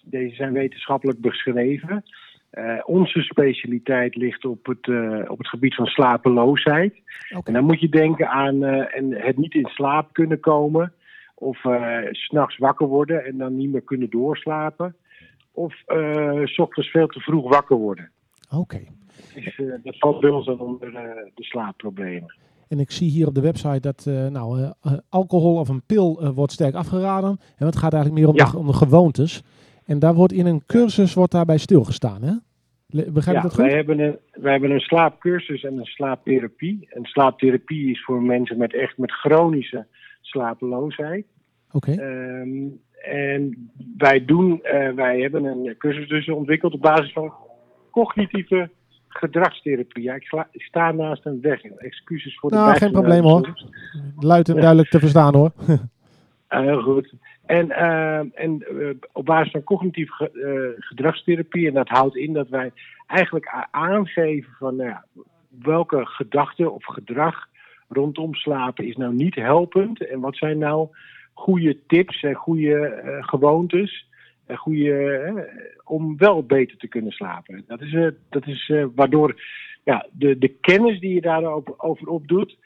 [0.10, 2.04] Deze zijn wetenschappelijk beschreven.
[2.50, 7.02] Eh, onze specialiteit ligt op het, eh, op het gebied van slapeloosheid.
[7.43, 10.93] En dan moet je denken aan eh, en het niet in slaap kunnen komen.
[11.36, 11.58] Of
[12.12, 14.95] s s'nachts wakker worden en dan niet meer kunnen doorslapen.
[15.52, 15.74] Of
[16.43, 18.10] s ochtends veel te vroeg wakker worden.
[18.56, 18.80] Oké.
[19.34, 20.91] Dus, dat valt bij ons dan onder
[21.36, 22.36] de slaapproblemen.
[22.67, 24.74] En ik zie hier op de website dat nou,
[25.10, 27.39] alcohol of een pil wordt sterk afgeraden.
[27.58, 28.52] En het gaat eigenlijk meer om, Ja.
[28.52, 29.43] de, om de gewoontes.
[29.89, 32.21] En daar wordt in een cursus wordt daarbij stilgestaan.
[32.23, 32.34] Hè?
[33.12, 33.65] Begrijp Ja, dat goed?
[33.65, 36.88] wij hebben, een, wij hebben een slaapcursus en een slaapptherapie.
[36.89, 39.86] En slaapptherapie is voor mensen met echt met chronische
[40.21, 41.25] slapeloosheid.
[41.71, 41.91] Oké.
[41.91, 42.67] Ehm,
[43.12, 47.34] en wij, doen, eh, wij hebben een cursus dus ontwikkeld op basis van
[47.91, 48.69] cognitieve
[49.08, 50.04] gedragstherapie.
[50.04, 51.63] Ja, ik, sla- ik sta naast een weg.
[51.63, 53.63] Excuses voor de Nou, geen probleem, hoor.
[54.19, 55.52] Luid en duidelijk te verstaan hoor.
[56.49, 57.13] Ah, heel goed.
[57.45, 62.49] En, ehm, en eh, op basis van cognitieve eh, gedragstherapie, en dat houdt in dat
[62.49, 62.71] wij
[63.07, 64.95] eigenlijk aangeven van nou
[65.62, 67.47] welke gedachte of gedrag
[67.88, 70.88] rondom slapen is nou niet helpend en wat zijn nou
[71.33, 74.07] goede tips en goede eh, gewoontes
[74.49, 75.33] een goede eh,
[75.83, 77.63] om wel beter te kunnen slapen.
[77.67, 79.41] Dat is, eh, dat is eh, waardoor
[79.83, 82.57] ja, de, de kennis die je daarover over opdoet,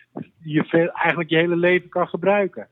[0.44, 2.68] je veel, eigenlijk je hele leven kan gebruiken.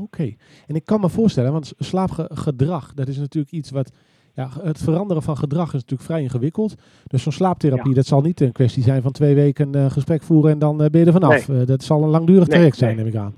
[0.00, 0.34] Oké.
[0.66, 3.92] En ik kan me voorstellen, want slaapgedrag, dat is natuurlijk iets wat...
[4.34, 6.74] Ja, het veranderen van gedrag is natuurlijk vrij ingewikkeld.
[7.06, 7.94] Dus zo'n slaaptherapie, Ja.
[7.94, 10.90] dat zal niet een kwestie zijn van twee weken eh, gesprek voeren en dan eh,
[10.90, 11.48] ben je er vanaf.
[11.48, 13.04] Eh, dat zal een langdurig Nee, traject zijn, nee.
[13.04, 13.34] neem ik aan.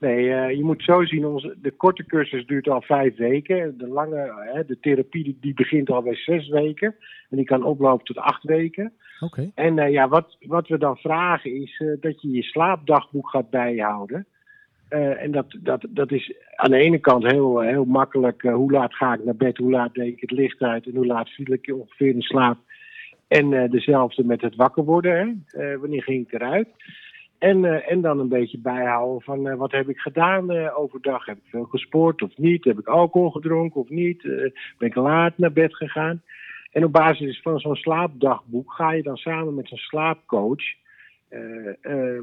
[0.00, 3.78] Nee, je moet zo zien, onze, de korte cursus duurt al vijf weken.
[3.78, 6.94] De lange, hè, de therapie die, die begint al bij zes weken.
[7.30, 8.92] En die kan oplopen tot acht weken.
[9.20, 9.50] Oké.
[9.54, 14.26] En eh, ja, wat, wat we dan vragen is dat je je slaapdagboek gaat bijhouden.
[14.92, 18.42] Eh, en dat, dat, dat is aan de ene kant heel, heel makkelijk.
[18.42, 20.94] eh, hoe laat ga ik naar bed, hoe laat deed ik het licht uit en
[20.94, 22.58] hoe laat viel ik ongeveer in slaap.
[23.28, 25.44] En eh, dezelfde met het wakker worden.
[25.52, 25.60] Hè?
[25.60, 26.68] Eh, wanneer ging ik eruit?
[27.38, 31.26] En, eh, en dan een beetje bijhouden van eh, wat heb ik gedaan eh, overdag?
[31.26, 32.64] Heb ik veel gesport of niet?
[32.64, 34.24] Heb ik alcohol gedronken of niet?
[34.24, 34.30] Eh,
[34.78, 36.22] ben ik laat naar bed gegaan?
[36.72, 40.80] En op basis van zo'n slaapdagboek ga je dan samen met zo'n slaapcoach.
[41.32, 42.22] Eh, eh,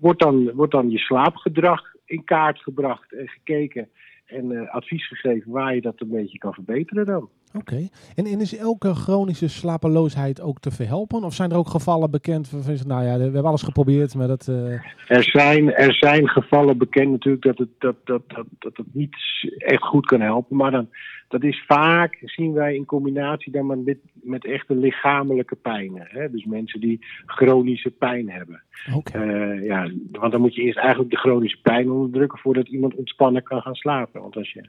[0.00, 3.88] wordt, dan, wordt dan je slaapgedrag in kaart gebracht en gekeken.
[4.26, 7.28] En eh, advies gegeven waar je dat een beetje kan verbeteren dan.
[7.56, 7.88] Oké.
[8.14, 11.24] En, en is elke chronische slapeloosheid ook te verhelpen?
[11.24, 14.28] Of zijn er ook gevallen bekend van, van nou ja, we hebben alles geprobeerd, maar
[14.28, 14.48] dat...
[14.48, 14.72] eh,
[15.16, 19.16] Er zijn, er zijn gevallen bekend natuurlijk dat het, dat, dat, dat, dat het niet
[19.58, 20.56] echt goed kan helpen.
[20.56, 20.88] Maar dan,
[21.28, 26.06] dat is vaak, zien wij in combinatie dan met, met echte lichamelijke pijnen.
[26.08, 26.30] Hè?
[26.30, 28.62] Dus mensen die chronische pijn hebben.
[28.94, 29.18] Oké.
[29.18, 33.42] Eh, ja, want dan moet je eerst eigenlijk de chronische pijn onderdrukken voordat iemand ontspannen
[33.42, 34.20] kan gaan slapen.
[34.20, 34.64] Want als je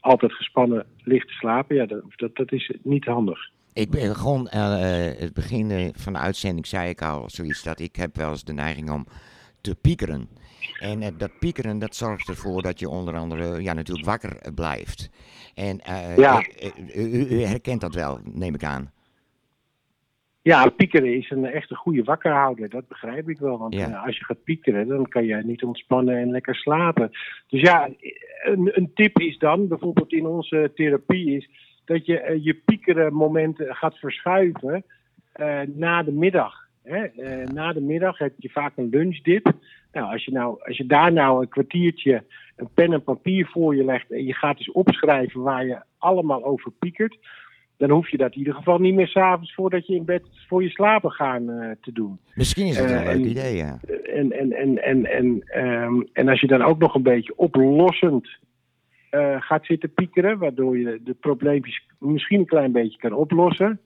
[0.00, 3.38] altijd gespannen ligt te slapen, ja, dat, dat, dat is niet handig.
[3.72, 7.62] Ik ben gewoon, eh, eh, het begin eh, van de uitzending zei ik al zoiets
[7.62, 9.06] dat ik heb wel eens de neiging om
[9.60, 10.28] te piekeren.
[10.80, 15.10] En dat piekeren, dat zorgt ervoor dat je onder andere, ja natuurlijk wakker blijft.
[15.54, 15.80] En
[16.16, 16.44] Ja.
[16.94, 18.92] u, u herkent dat wel, neem ik aan.
[20.42, 22.68] Ja, piekeren is een echt een goede wakkerhouder.
[22.68, 23.58] Dat begrijp ik wel.
[23.58, 23.88] Want Ja.
[23.88, 27.10] eh, als je gaat piekeren, dan kan je niet ontspannen en lekker slapen.
[27.48, 27.88] Dus ja,
[28.42, 31.48] een, een tip is dan, bijvoorbeeld in onze therapie, is
[31.84, 34.84] dat je eh, je piekeren momenten gaat verschuiven
[35.32, 36.68] eh, na de middag.
[36.82, 37.04] Hè?
[37.04, 39.52] Eh, na de middag heb je vaak een lunchdip.
[39.92, 42.24] Nou, als je, nou, als je daar nou een kwartiertje
[42.56, 46.44] een pen en papier voor je legt en je gaat eens opschrijven waar je allemaal
[46.44, 47.18] over piekert,
[47.80, 50.62] dan hoef je dat in ieder geval niet meer s'avonds voordat je in bed voor
[50.62, 52.18] je slapen gaan eh, te doen.
[52.34, 53.78] Misschien is het Eh, een leuk en- idee, ja.
[54.14, 58.28] En, en, en, en, en, ehm, en als je dan ook nog een beetje oplossend
[59.10, 63.80] eh, gaat zitten piekeren, waardoor je de probleempjes misschien een klein beetje kan oplossen,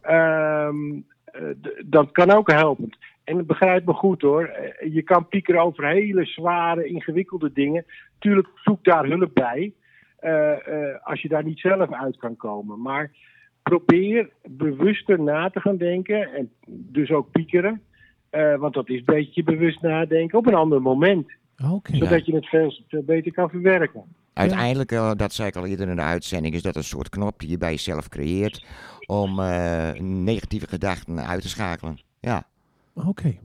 [0.00, 0.90] ehm,
[1.24, 1.42] eh,
[1.86, 2.96] dat kan ook helpend.
[3.24, 7.84] En begrijp me goed hoor, eh, je kan piekeren over hele zware, ingewikkelde dingen.
[8.18, 9.72] Tuurlijk, zoek daar hulp bij,
[10.18, 12.80] eh, eh, als je daar niet zelf uit kan komen.
[12.82, 13.10] Maar
[13.70, 17.80] probeer bewuster na te gaan denken, en dus ook piekeren.
[18.30, 21.32] Eh, want dat is een beetje bewust nadenken op een ander moment.
[21.72, 21.96] Oké.
[21.96, 24.04] Zodat je het veel, veel beter kan verwerken.
[24.32, 27.38] Uiteindelijk, eh, dat zei ik al eerder in de uitzending, is dat een soort knop
[27.38, 28.66] die je bij jezelf creëert
[29.06, 31.98] om eh, negatieve gedachten uit te schakelen.
[32.20, 32.46] Ja.
[32.94, 33.38] Oké.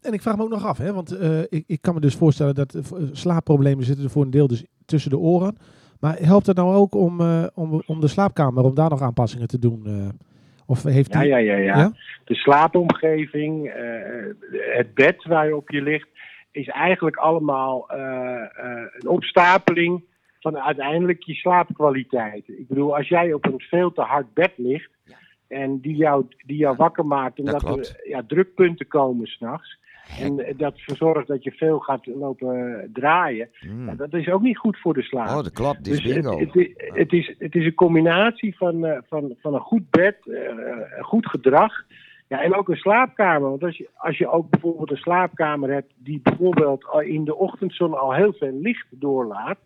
[0.00, 2.14] En ik vraag me ook nog af, hè, want eh, ik, ik kan me dus
[2.14, 2.78] voorstellen dat
[3.12, 5.56] slaapproblemen zitten er voor een deel dus tussen de oren.
[6.00, 9.48] Maar helpt het nou ook om, eh, om, om de slaapkamer, om daar nog aanpassingen
[9.48, 9.86] te doen?
[9.86, 10.08] eh?
[10.70, 11.28] of heeft Ja, die...
[11.28, 11.76] ja, ja, ja.
[11.76, 11.92] Ja?
[12.24, 13.82] De slaapomgeving, eh,
[14.76, 16.08] het bed waar je op je ligt,
[16.50, 20.04] is eigenlijk allemaal eh, eh, een opstapeling
[20.40, 22.48] van uiteindelijk je slaapkwaliteit.
[22.48, 24.90] Ik bedoel, als jij op een veel te hard bed ligt
[25.48, 29.78] en die jou, die jou wakker maakt Dat omdat er ja, drukpunten komen s'nachts.
[30.18, 33.48] En eh, dat verzorgt dat je veel gaat lopen draaien.
[33.60, 33.86] Hmm.
[33.86, 35.28] Ja, dat is ook niet goed voor de slaap.
[35.28, 35.84] Oh, dat klopt.
[35.84, 36.38] Dus het, bingo.
[36.38, 40.16] het, is- het, is, het is een combinatie van, eh, van, van een goed bed,
[40.24, 40.34] eh,
[40.96, 41.72] een goed gedrag.
[42.28, 43.48] Ja, en ook een slaapkamer.
[43.50, 47.98] Want als je, als je ook bijvoorbeeld een slaapkamer hebt die bijvoorbeeld in de ochtendzon
[47.98, 49.58] al heel veel licht doorlaat.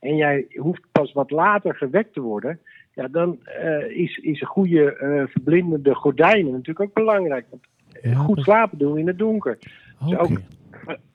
[0.00, 2.58] En jij hoeft pas wat later gewekt te worden.
[2.94, 4.96] Ja, dan eh, is, is een goede
[5.30, 7.46] verblindende gordijnen natuurlijk ook belangrijk.
[7.50, 7.62] Want
[8.02, 9.58] Ja, goed slapen doen in het donker.
[10.06, 10.16] Oké.
[10.22, 10.40] ook-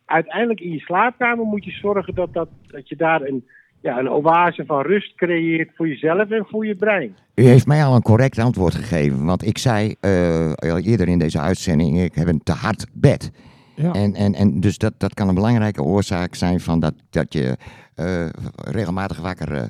[0.05, 3.47] Uiteindelijk in je slaapkamer moet je zorgen dat, dat, dat je daar een,
[3.81, 7.15] ja, een oase van rust creëert voor jezelf en voor je brein.
[7.35, 9.25] U heeft mij al een correct antwoord gegeven.
[9.25, 13.31] Want ik zei eh, al eerder in deze uitzending, ik heb een te hard bed.
[13.75, 13.91] Ja.
[13.93, 17.57] En, en, en dus dat, dat kan een belangrijke oorzaak zijn van dat, dat je
[17.95, 19.63] eh, regelmatig wakker eh,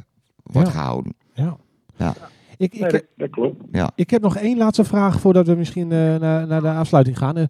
[0.44, 0.74] wordt Ja.
[0.74, 1.14] gehouden.
[1.34, 1.58] Ja.
[1.98, 2.14] Ja.
[2.58, 3.64] Ik, ik, Nee, dat, dat klopt.
[3.96, 7.48] ik heb nog één laatste vraag voordat we misschien eh, naar, naar de afsluiting gaan.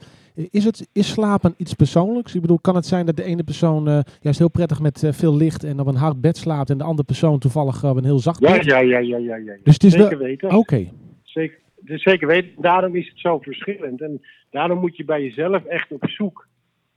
[0.52, 2.36] Is, het, is slapen iets persoonlijks?
[2.36, 5.12] Ik bedoel, kan het zijn dat de ene persoon eh, juist heel prettig met eh,
[5.14, 8.04] veel licht en op een hard bed slaapt en de andere persoon toevallig op een
[8.04, 8.66] heel zacht Ja, bed?
[8.66, 9.36] ja, ja, ja, ja.
[9.36, 9.54] ja.
[9.64, 10.52] Dus het is zeker wel- weten.
[10.52, 10.88] Oké,
[11.24, 12.52] Zeker, dus zeker weten.
[12.58, 14.02] Daarom is het zo verschillend.
[14.02, 16.48] En daarom moet je bij jezelf echt op zoek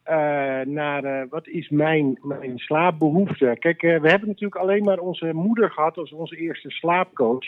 [0.02, 0.16] eh,
[0.64, 3.56] naar wat is mijn, mijn slaapbehoefte.
[3.58, 7.44] Kijk, we hebben natuurlijk alleen maar onze moeder gehad als onze eerste slaapcoach.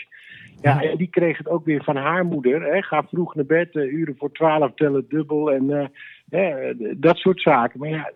[0.61, 2.73] Ja, en die kreeg het ook weer van haar moeder.
[2.73, 2.81] Hè.
[2.81, 5.87] Ga vroeg naar bed, eh, uren voor twaalf tellen dubbel en eh,
[6.29, 7.79] hè, dat soort zaken.
[7.79, 8.11] Maar ja,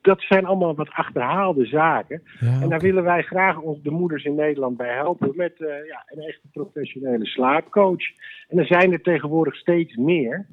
[0.00, 2.22] dat zijn allemaal wat achterhaalde zaken.
[2.40, 6.04] ja, En daar willen wij graag de moeders in Nederland bij helpen met eh, ja,
[6.06, 8.04] een echte professionele slaapcoach.
[8.48, 10.46] En er zijn er tegenwoordig steeds meer.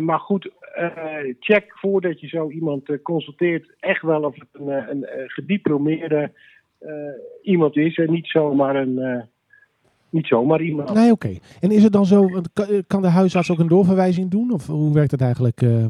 [0.00, 0.50] Maar goed,
[1.40, 6.32] check voordat je zo iemand consulteert echt wel of het een, een, eh, gediplomeerde
[7.42, 9.30] iemand is en niet zomaar een.
[10.12, 10.94] Eh, niet zomaar iemand.
[10.94, 11.38] Nee, oké.
[11.60, 14.52] En is het dan zo, kan- eh, kan de huisarts ook een doorverwijzing doen?
[14.52, 15.62] Of hoe werkt dat eigenlijk?
[15.62, 15.86] eh?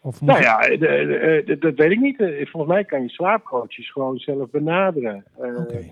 [0.00, 2.20] of moet Nou ja, de- dat weet ik niet.
[2.20, 5.24] Eh, Volgens mij kan je slaapcoaches gewoon zelf benaderen.
[5.38, 5.84] Eh, Oké.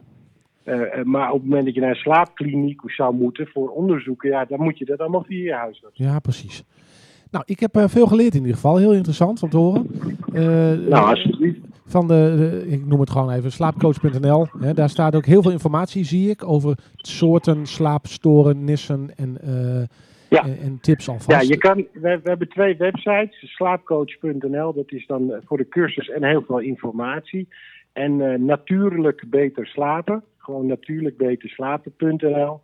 [0.64, 4.30] Eh, eh, maar op het moment dat je naar een slaapkliniek zou moeten voor onderzoeken,
[4.30, 5.98] ja, dan moet je dat allemaal via je huisarts.
[5.98, 6.64] Ja, precies.
[7.30, 8.76] Nou, ik heb eh, veel geleerd in ieder geval.
[8.76, 9.86] Heel interessant om te horen.
[10.32, 10.42] Eh,
[10.88, 11.58] Nou, alsjeblieft.
[11.88, 14.46] Van de, de- ik noem het gewoon even, slaapcoach.nl.
[14.60, 19.82] Hè, daar staat ook heel veel informatie, zie ik, over soorten slaapstoornissen en, eh,
[20.28, 20.42] Ja.
[20.44, 21.30] en, en tips alvast.
[21.30, 23.54] Ja, je kan, we, we hebben twee websites.
[23.54, 27.48] Slaapcoach.nl, dat is dan eh, voor de cursus en heel veel informatie.
[27.92, 32.60] En eh, natuurlijk beter slapen, gewoon natuurlijk beter slapen.nl.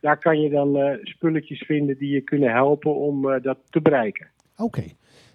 [0.00, 4.26] Daar kan je dan spulletjes vinden die je kunnen helpen om dat te bereiken.
[4.56, 4.82] Oké.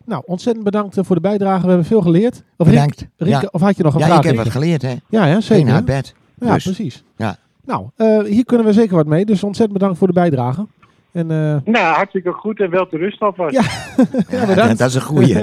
[0.06, 1.62] Nou, ontzettend bedankt eh, voor de bijdrage.
[1.62, 2.36] We hebben veel geleerd.
[2.58, 3.08] Of, Riek- Bedankt.
[3.18, 3.48] Rieke, Ja.
[3.52, 4.18] of had je nog een Ja, vraag?
[4.18, 4.50] ik heb Rieke?
[4.50, 4.94] wat geleerd, hè.
[5.10, 5.72] Ja, hè, Geen zeker.
[5.72, 6.13] hard bed.
[6.39, 7.04] Ja, Dus, precies.
[7.18, 7.36] ja.
[7.66, 9.26] Nou, eh, hier kunnen we zeker wat mee.
[9.26, 10.68] Dus ontzettend bedankt voor de bijdrage.
[11.12, 13.54] En eh, Nou, hartstikke goed en wel te rust alvast.
[13.56, 13.62] Ja.
[14.39, 14.78] ja, bedankt.
[14.78, 15.38] dat is een goeie.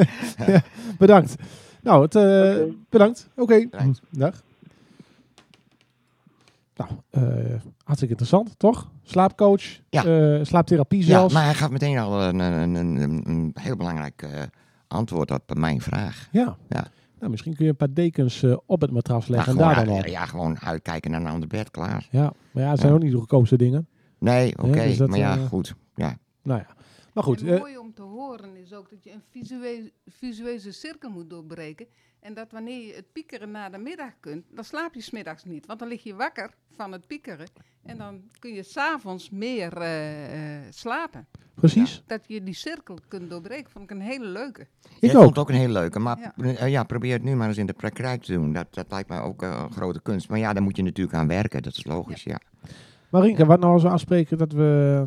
[0.98, 1.34] bedankt.
[1.82, 2.54] Nou, het, eh,
[2.88, 3.28] bedankt.
[3.36, 3.66] Oké.
[4.10, 4.42] Dag.
[6.80, 7.22] Nou, eh,
[7.84, 8.90] hartstikke interessant, toch?
[9.02, 10.04] Slaapcoach, Ja.
[10.04, 11.34] eh, slaaptherapie ja, zelfs.
[11.34, 14.42] maar hij gaf meteen al een, een, een, een, heel belangrijk eh,
[14.88, 16.28] antwoord op mijn vraag.
[16.32, 16.56] Ja.
[16.68, 16.86] Ja.
[17.18, 19.84] Nou, misschien kun je een paar dekens op het matras Ja, leggen en gewoon, daar
[19.84, 20.06] dan op.
[20.06, 22.08] ja, gewoon uitkijken naar een ander bed, klaar.
[22.10, 22.96] Ja, maar ja, het zijn Ja.
[22.96, 23.88] ook niet de goedkoopste dingen.
[24.18, 25.74] Nee, oké, dus maar ja, goed.
[25.94, 26.16] Ja.
[26.42, 26.66] Nou ja,
[27.14, 27.42] maar goed.
[27.42, 28.02] en eh, mooi om te
[28.70, 31.86] is ook dat je een visuele, visuele cirkel moet doorbreken.
[32.20, 35.66] En dat wanneer je het piekeren na de middag kunt, dan slaap je smiddags niet.
[35.66, 37.46] Want dan lig je wakker van het piekeren.
[37.82, 41.26] En dan kun je s'avonds meer eh, eh, slapen.
[41.54, 42.02] precies.
[42.06, 44.66] Dat je die cirkel kunt doorbreken, vond ik een hele leuke.
[45.00, 45.16] Ik ook.
[45.16, 46.34] vond het ook een hele leuke, maar Ja.
[46.36, 48.52] eh, ja, probeer het nu maar eens in de praktijk te doen.
[48.52, 50.28] Dat, dat lijkt mij ook een grote kunst.
[50.28, 52.40] Maar ja, daar moet je natuurlijk aan werken, dat is logisch, ja.
[53.10, 55.04] Marinke, wat nou als we afspreken dat we...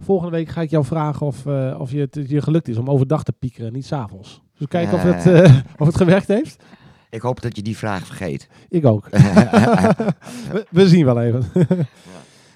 [0.00, 2.90] Volgende week ga ik jou vragen of, eh, of je het je gelukt is om
[2.90, 4.42] overdag te piekeren, niet s'avonds.
[4.58, 5.44] Dus kijken of, het, Eh.
[5.44, 6.62] eh, of het gewerkt heeft.
[7.10, 8.48] Ik hoop dat je die vraag vergeet.
[8.68, 9.08] Ik ook.
[10.52, 11.44] we, we zien wel even.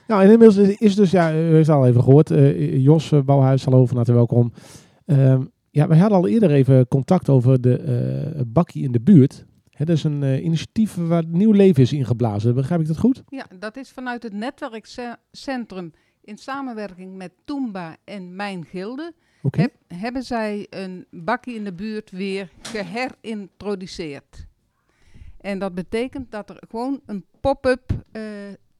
[0.06, 2.30] Nou, en inmiddels is, is dus, ja, u heeft het al even gehoord.
[2.30, 4.52] eh, Jos uh, Bouwhuis, hallo, van harte welkom.
[5.06, 9.44] Ehm, ja, we hadden al eerder even contact over de eh, bakkie in de buurt.
[9.70, 12.54] Hè, dat is een eh, initiatief waar nieuw leven is ingeblazen.
[12.54, 13.22] Begrijp ik dat goed?
[13.28, 15.92] Ja, dat is vanuit het netwerkcentrum
[16.30, 19.12] in samenwerking met Toomba en Mijn Gilde.
[19.50, 24.46] Heb- hebben zij een bakkie in de buurt weer geherintroduceerd.
[25.40, 28.22] En dat betekent dat er gewoon een pop-up eh,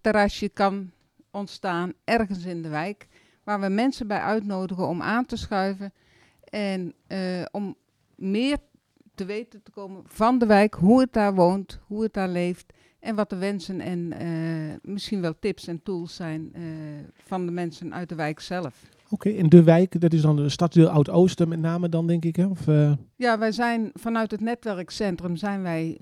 [0.01, 0.91] terrasje kan
[1.31, 3.09] ontstaan ergens in de wijk,
[3.45, 5.93] waar we mensen bij uitnodigen om aan te schuiven
[6.45, 7.77] en eh, om
[8.15, 8.59] meer
[9.15, 12.73] te weten te komen van de wijk, hoe het daar woont, hoe het daar leeft
[13.01, 14.29] en wat de wensen en eh,
[14.83, 16.63] misschien wel tips en tools zijn eh,
[17.25, 18.83] van de mensen uit de wijk zelf.
[19.09, 22.37] Oké, in de wijk, dat is dan de stadsdeel Oud-Oosten met name dan, denk ik.
[22.37, 22.47] Hè?
[22.47, 25.99] Of, eh, Ja, wij zijn vanuit het netwerkcentrum zijn wij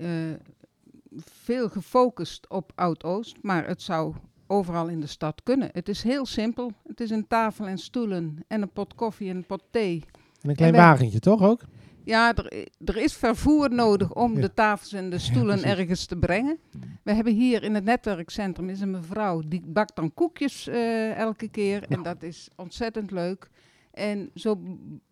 [1.23, 4.13] veel gefocust op Oud-Oost, maar het zou
[4.47, 5.69] overal in de stad kunnen.
[5.71, 6.71] Het is heel simpel.
[6.87, 10.03] Het is een tafel en stoelen en een pot koffie en een pot thee.
[10.41, 11.61] en een klein wij- wagentje, toch ook?
[12.03, 14.41] Ja, er, er is vervoer nodig om Ja.
[14.41, 16.57] de tafels en de stoelen ergens te brengen.
[17.03, 21.47] We hebben hier in het netwerkcentrum is een mevrouw die bakt dan koekjes eh, elke
[21.49, 21.83] keer.
[21.89, 23.49] En dat is ontzettend leuk.
[23.91, 24.59] En zo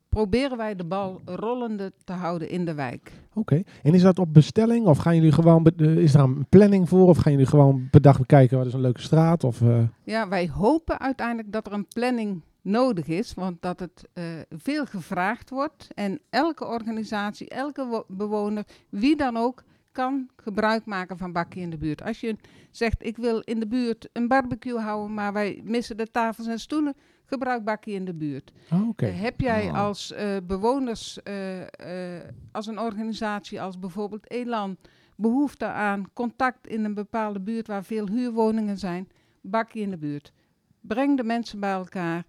[0.09, 3.11] proberen wij de bal rollende te houden in de wijk.
[3.33, 3.63] Oké.
[3.83, 4.85] En is dat op bestelling?
[4.85, 7.07] Of gaan jullie gewoon, eh, is er een planning voor?
[7.07, 9.43] Of gaan jullie gewoon per dag bekijken wat is een leuke straat?
[9.43, 14.03] Of, eh, Ja, wij hopen uiteindelijk dat er een planning nodig is, want dat het
[14.13, 15.87] eh, veel gevraagd wordt.
[15.93, 21.69] En elke organisatie, elke wo- bewoner, wie dan ook, kan, gebruik maken van bakkie in
[21.69, 22.03] de buurt.
[22.03, 22.35] Als je
[22.71, 26.59] zegt, ik wil in de buurt een barbecue houden, maar wij missen de tafels en
[26.59, 26.93] stoelen,
[27.25, 28.51] gebruik bakkie in de buurt.
[28.71, 29.05] Oh, Oké.
[29.05, 29.77] Eh, heb jij Nou.
[29.77, 31.19] als eh, bewoners,
[32.51, 34.77] als een organisatie als bijvoorbeeld Elan,
[35.15, 39.09] behoefte aan contact in een bepaalde buurt waar veel huurwoningen zijn,
[39.41, 40.31] bakkie in de buurt.
[40.81, 42.25] Breng de mensen bij elkaar.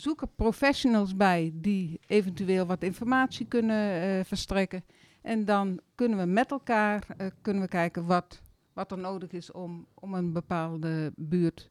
[0.00, 4.84] Zoek er professionals bij die eventueel wat informatie kunnen eh, verstrekken.
[5.22, 8.40] En dan kunnen we met elkaar eh, kunnen we kijken wat,
[8.72, 11.70] wat er nodig is om, om een bepaalde buurt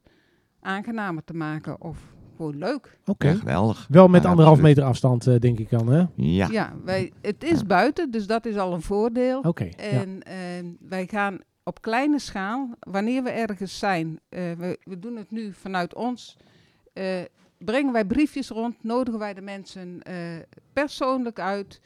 [0.59, 1.97] aangenamer te maken of
[2.35, 2.97] gewoon leuk.
[3.05, 3.27] Oké.
[3.27, 3.85] Ja, geweldig.
[3.89, 4.75] Wel met Ja, anderhalf absoluut.
[4.75, 6.05] meter afstand, eh, denk ik dan, hè?
[6.15, 6.47] Ja.
[6.51, 9.39] Ja, wij, het is buiten, dus dat is al een voordeel.
[9.39, 9.63] Oké.
[9.63, 9.71] ja.
[9.75, 10.35] En eh,
[10.79, 15.53] wij gaan op kleine schaal, wanneer we ergens zijn, eh, we, we doen het nu
[15.53, 16.37] vanuit ons,
[16.93, 17.21] eh,
[17.57, 20.15] brengen wij briefjes rond, nodigen wij de mensen eh,
[20.73, 21.81] persoonlijk uit.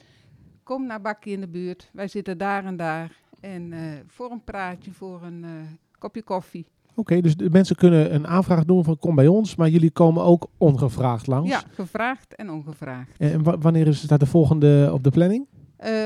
[0.63, 3.15] Kom naar Bakkie in de buurt, wij zitten daar en daar.
[3.39, 5.49] En eh, voor een praatje, voor een eh,
[5.97, 6.65] kopje koffie.
[6.95, 10.23] Oké, dus de mensen kunnen een aanvraag doen van kom bij ons, maar jullie komen
[10.23, 11.49] ook ongevraagd langs.
[11.49, 13.17] Ja, gevraagd en ongevraagd.
[13.17, 15.47] En wa- wanneer is het de volgende op de planning?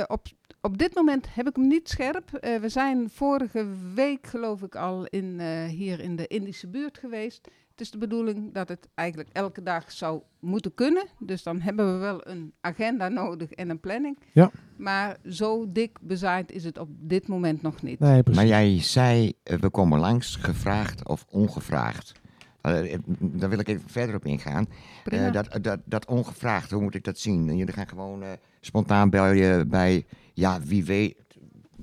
[0.07, 0.21] Op,
[0.61, 2.29] op dit moment heb ik hem niet scherp.
[2.61, 7.47] We zijn vorige week, geloof ik, al in, hier in de Indische buurt geweest.
[7.75, 11.07] Het is de bedoeling dat het eigenlijk elke dag zou moeten kunnen.
[11.19, 14.17] Dus dan hebben we wel een agenda nodig en een planning.
[14.31, 14.51] Ja.
[14.75, 17.99] Maar zo dik bezaaid is het op dit moment nog niet.
[17.99, 18.41] Nee, precies.
[18.41, 22.13] Maar jij zei, eh, we komen langs, gevraagd of ongevraagd.
[22.65, 24.67] Eh, eh, daar wil ik even verder op ingaan.
[25.31, 27.57] Dat, dat, dat ongevraagd, hoe moet ik dat zien?
[27.57, 31.15] Jullie gaan gewoon eh, spontaan bel je bij, ja, wie weet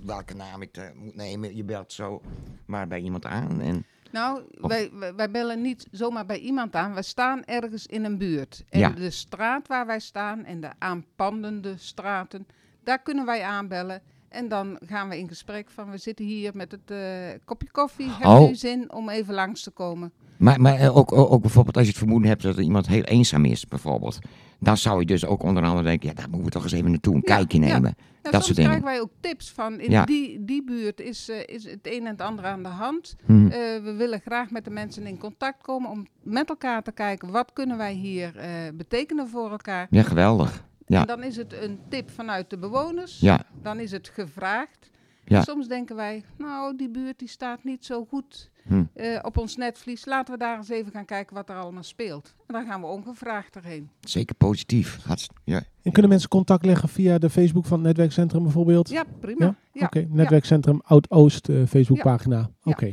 [0.05, 1.57] welke naam ik moet nemen.
[1.57, 2.23] Je belt zo
[2.67, 3.61] maar bij iemand aan.
[3.61, 6.95] En, Nou, wij, wij, bellen niet zomaar bij iemand aan.
[6.95, 8.65] We staan ergens in een buurt.
[8.69, 8.89] En Ja.
[8.89, 12.47] de straat waar wij staan en de aanpandende straten,
[12.85, 14.03] daar kunnen wij aanbellen.
[14.29, 16.99] En dan gaan we in gesprek van, we zitten hier met het eh,
[17.45, 18.09] kopje koffie.
[18.11, 18.51] Heb Oh.
[18.51, 20.13] u zin om even langs te komen?
[20.37, 22.87] maar maar eh, ook, ook, ook bijvoorbeeld als je het vermoeden hebt dat er iemand
[22.87, 24.19] heel eenzaam is, bijvoorbeeld.
[24.63, 26.91] Dan zou je dus ook onder andere denken, ja, daar moeten we toch eens even
[26.91, 27.95] naartoe, een kijkje nemen.
[27.97, 28.71] Ja, Dat soms soort dingen.
[28.81, 30.05] krijgen wij ook tips van, in Ja.
[30.05, 33.17] die, die buurt is, eh, is het een en het ander aan de hand.
[33.27, 33.47] Hm.
[33.47, 33.51] Eh,
[33.83, 37.53] we willen graag met de mensen in contact komen om met elkaar te kijken, wat
[37.53, 39.87] kunnen wij hier eh, betekenen voor elkaar.
[39.91, 40.65] Ja, geweldig.
[40.87, 41.01] Ja.
[41.01, 43.21] En dan is het een tip vanuit de bewoners.
[43.21, 44.91] Ja, Dan is het gevraagd.
[45.25, 45.37] Ja.
[45.37, 48.85] En soms denken wij, nou, die buurt die staat niet zo goed Hm.
[48.95, 50.05] eh, op ons netvlies.
[50.05, 52.35] Laten we daar eens even gaan kijken wat er allemaal speelt.
[52.47, 53.91] En dan gaan we ongevraagd erheen.
[54.01, 54.99] zeker positief.
[55.05, 55.63] Hartst- ja.
[55.83, 58.89] En kunnen mensen contact leggen via de Facebook van het Netwerkcentrum bijvoorbeeld?
[58.89, 59.57] Ja, prima.
[59.73, 59.85] Ja.
[59.85, 62.51] Oké, Netwerkcentrum Oud-Oost eh, Facebookpagina.
[62.65, 62.93] Oké.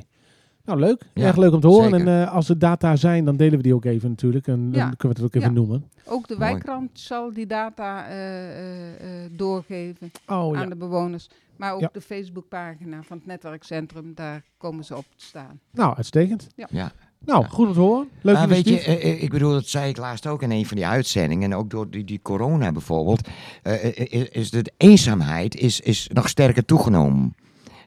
[0.69, 1.01] Nou, leuk.
[1.13, 1.89] Ja, Erg leuk om te horen.
[1.89, 2.07] zeker.
[2.07, 4.47] En eh, als er data zijn, dan delen we die ook even natuurlijk.
[4.47, 4.89] En dan Ja.
[4.97, 5.59] kunnen we het ook even Ja.
[5.59, 5.83] noemen.
[6.05, 6.51] Ook de Mooi.
[6.51, 10.61] wijkrand zal die data eh, eh, eh, doorgeven Oh ja.
[10.61, 11.29] aan de bewoners.
[11.57, 11.89] Maar ook Ja.
[11.93, 15.59] de Facebookpagina van het netwerkcentrum, daar komen ze op te staan.
[15.71, 16.47] Nou, uitstekend.
[16.69, 16.91] Ja.
[17.25, 18.09] Nou, goed om te horen.
[18.21, 18.75] Leuk weet je,
[19.19, 21.51] ik bedoel, dat zei ik laatst ook in een van die uitzendingen.
[21.51, 23.27] En ook door die, die corona bijvoorbeeld.
[23.63, 27.35] is, is de eenzaamheid is, is nog sterker toegenomen.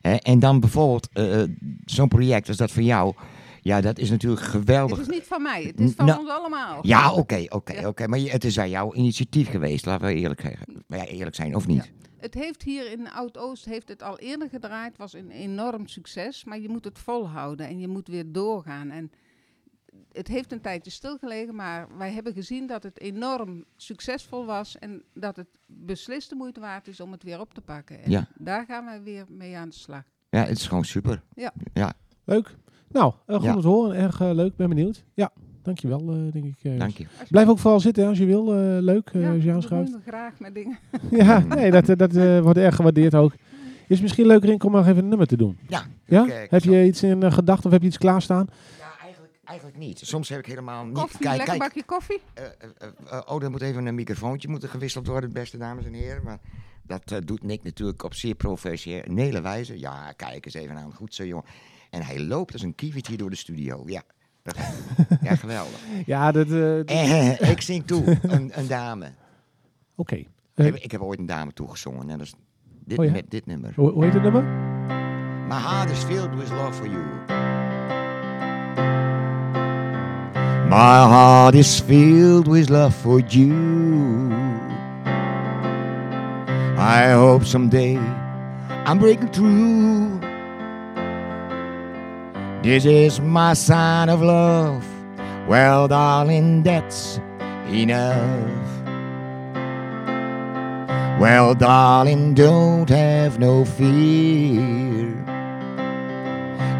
[0.02, 1.48] En dan bijvoorbeeld eh, eh,
[1.84, 3.14] zo'n project als dat van jou.
[3.60, 4.98] Ja, dat is natuurlijk geweldig.
[4.98, 6.78] Het is niet van mij, het is van Nou, ons allemaal.
[6.86, 7.88] Ja, oké, oké, Ja.
[7.88, 8.06] oké.
[8.06, 10.56] Maar het is aan jouw initiatief geweest, laten we eerlijk,
[10.88, 11.92] ja, eerlijk zijn, of niet?
[12.18, 16.60] Het heeft hier in Oud-Oost heeft het al eerder gedraaid, was een enorm succes, maar
[16.60, 18.90] je moet het volhouden en je moet weer doorgaan.
[18.90, 19.10] En
[20.12, 25.02] het heeft een tijdje stilgelegen, maar wij hebben gezien dat het enorm succesvol was en
[25.14, 28.02] dat het beslist de moeite waard is om het weer op te pakken.
[28.02, 28.26] En Ja.
[28.38, 30.02] daar gaan wij weer mee aan de slag.
[30.30, 31.22] Ja, het is gewoon super.
[32.24, 32.56] Leuk.
[32.88, 33.54] Nou, eh, goed Ja.
[33.54, 33.96] om te horen.
[33.96, 34.56] Erg eh, leuk.
[34.56, 35.04] Ben benieuwd.
[35.14, 35.30] Ja,
[35.62, 36.58] dankjewel, eh, denk ik.
[36.62, 37.06] eh, Dank je.
[37.28, 38.52] Blijf ook vooral zitten als je wil.
[38.54, 39.96] eh, leuk, eh, ja, als je ik aanschuift.
[40.06, 40.78] graag met dingen.
[41.10, 43.32] Ja, nee, dat, dat wordt erg gewaardeerd ook.
[43.32, 45.58] Is het misschien leuker in om nog even een nummer te doen?
[45.68, 45.82] Ja.
[46.04, 46.26] Ja?
[46.48, 48.46] heb je iets in gedachten of heb je iets klaarstaan?
[48.78, 48.81] Ja,
[49.44, 49.98] eigenlijk, niet.
[49.98, 50.94] Soms heb ik helemaal niet...
[50.94, 52.20] Koffie, kijk, lekker kijk, bakje koffie.
[52.34, 55.92] Eh, eh, eh, oh, er moet even een microfoontje moeten gewisseld worden, beste dames en
[55.92, 56.22] heren.
[56.24, 56.38] Maar
[56.82, 59.78] dat eh, doet Nick natuurlijk op zeer professionele wijze.
[59.78, 60.94] Ja, kijk eens even aan.
[60.94, 61.44] Goed zo, jongen.
[61.90, 63.82] En hij loopt als een kievit hier door de studio.
[63.86, 64.02] Ja,
[64.42, 64.56] dat,
[65.22, 65.80] ja geweldig.
[66.06, 66.50] Ja, dat...
[66.50, 69.12] eh, Eh, ik zing toe, een, een dame.
[69.94, 70.14] Oké.
[70.14, 72.10] Ik heb, ik heb ooit een dame toegezongen.
[72.10, 72.34] En dat is
[72.84, 73.10] dit, Oh ja?
[73.10, 73.72] met dit nummer.
[73.76, 74.42] hoe, hoe heet het nummer?
[75.48, 77.02] My heart is filled with love for you.
[80.72, 84.32] My heart is filled with love for you.
[86.78, 87.98] I hope someday
[88.86, 90.18] I'm breaking through.
[92.62, 94.82] This is my sign of love.
[95.46, 97.20] Well, darling, that's
[97.68, 98.70] enough.
[101.20, 105.12] Well, darling, don't have no fear.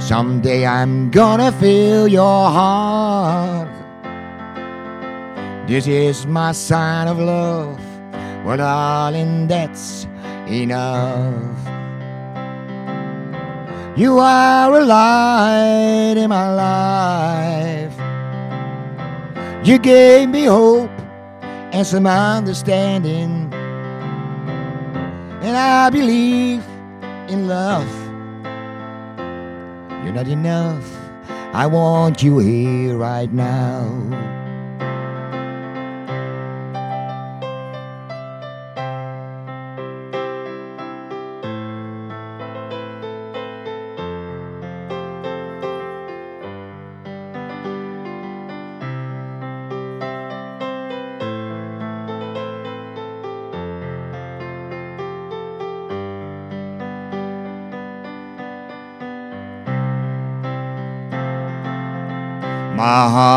[0.01, 3.82] Someday I'm gonna fill your heart.
[5.67, 7.81] This is my sign of love.
[8.45, 10.07] Well, darling, that's
[10.49, 11.57] enough.
[13.97, 17.95] You are a light in my life.
[19.65, 20.91] You gave me hope
[21.73, 23.53] and some understanding.
[25.43, 26.65] And I believe
[27.29, 27.89] in love.
[30.05, 30.91] You're not enough.
[31.53, 34.42] I want you here right now.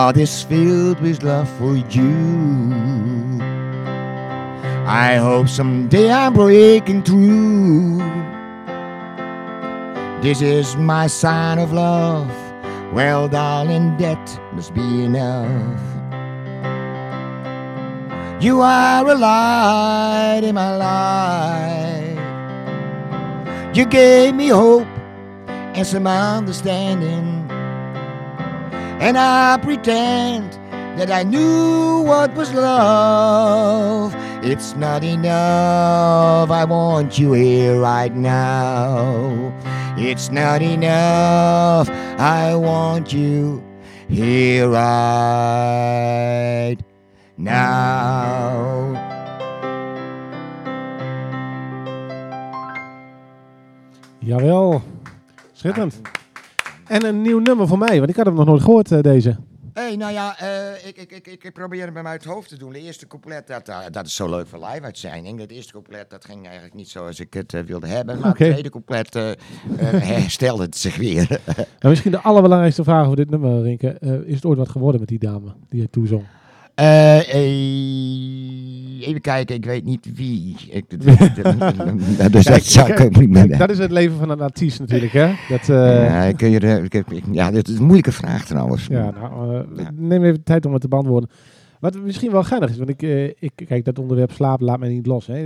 [0.06, 3.41] Heart is filled with love for you.
[4.86, 7.97] I hope someday I'm breaking through.
[10.22, 12.30] This is my sign of love.
[12.93, 15.82] Well, darling, that must be enough.
[18.39, 22.20] You are a light in my life.
[23.76, 24.88] You gave me hope
[25.47, 27.35] and some understanding.
[29.00, 30.54] And I pretend
[30.98, 34.16] that I knew what was love.
[34.43, 36.50] It's not enough.
[36.50, 39.54] I want you here right now.
[39.98, 41.89] It's not enough.
[42.20, 43.64] I want you
[44.08, 45.18] here right
[47.38, 48.96] now.
[54.24, 54.82] Jawel.
[55.56, 55.93] Schitterend.
[56.88, 59.38] En een nieuw nummer voor mij, want ik had hem nog nooit gehoord, eh, deze.
[59.74, 62.34] Hé, hey, nou ja, eh, ik, ik, ik, ik probeer het bij mij uit het
[62.34, 62.74] hoofd te doen.
[62.74, 65.40] De eerste couplet, dat, eh, dat is zo leuk voor live-uitzending.
[65.40, 68.20] Het eerste couplet, dat ging eigenlijk niet zoals ik het wilde hebben.
[68.20, 69.14] Maar het tweede couplet
[70.16, 71.40] herstelde het zich weer.
[71.56, 73.98] Nou, misschien de allerbelangrijkste vraag over dit nummer, Rinke.
[74.26, 76.26] Is het ooit wat geworden met die dame die je toezong?
[76.76, 80.56] Eh, eh, even kijken, ik weet niet wie.
[80.70, 80.86] Ik,
[82.32, 83.58] dus dat zou ik ook niet meer.
[83.58, 85.34] Dat is het leven van een artiest natuurlijk, hè?
[85.50, 88.88] Dat, eh, Ja, kun je ik heb- ik- ja, dit is een moeilijke vraag trouwens.
[88.88, 89.92] Ja, nou, Ja.
[89.94, 91.30] neem even de tijd om het te beantwoorden.
[91.80, 93.02] Wat misschien wel geinig is, want ik,
[93.40, 95.28] ik kijk, dat onderwerp slaap laat mij niet los.
[95.28, 95.46] Hè.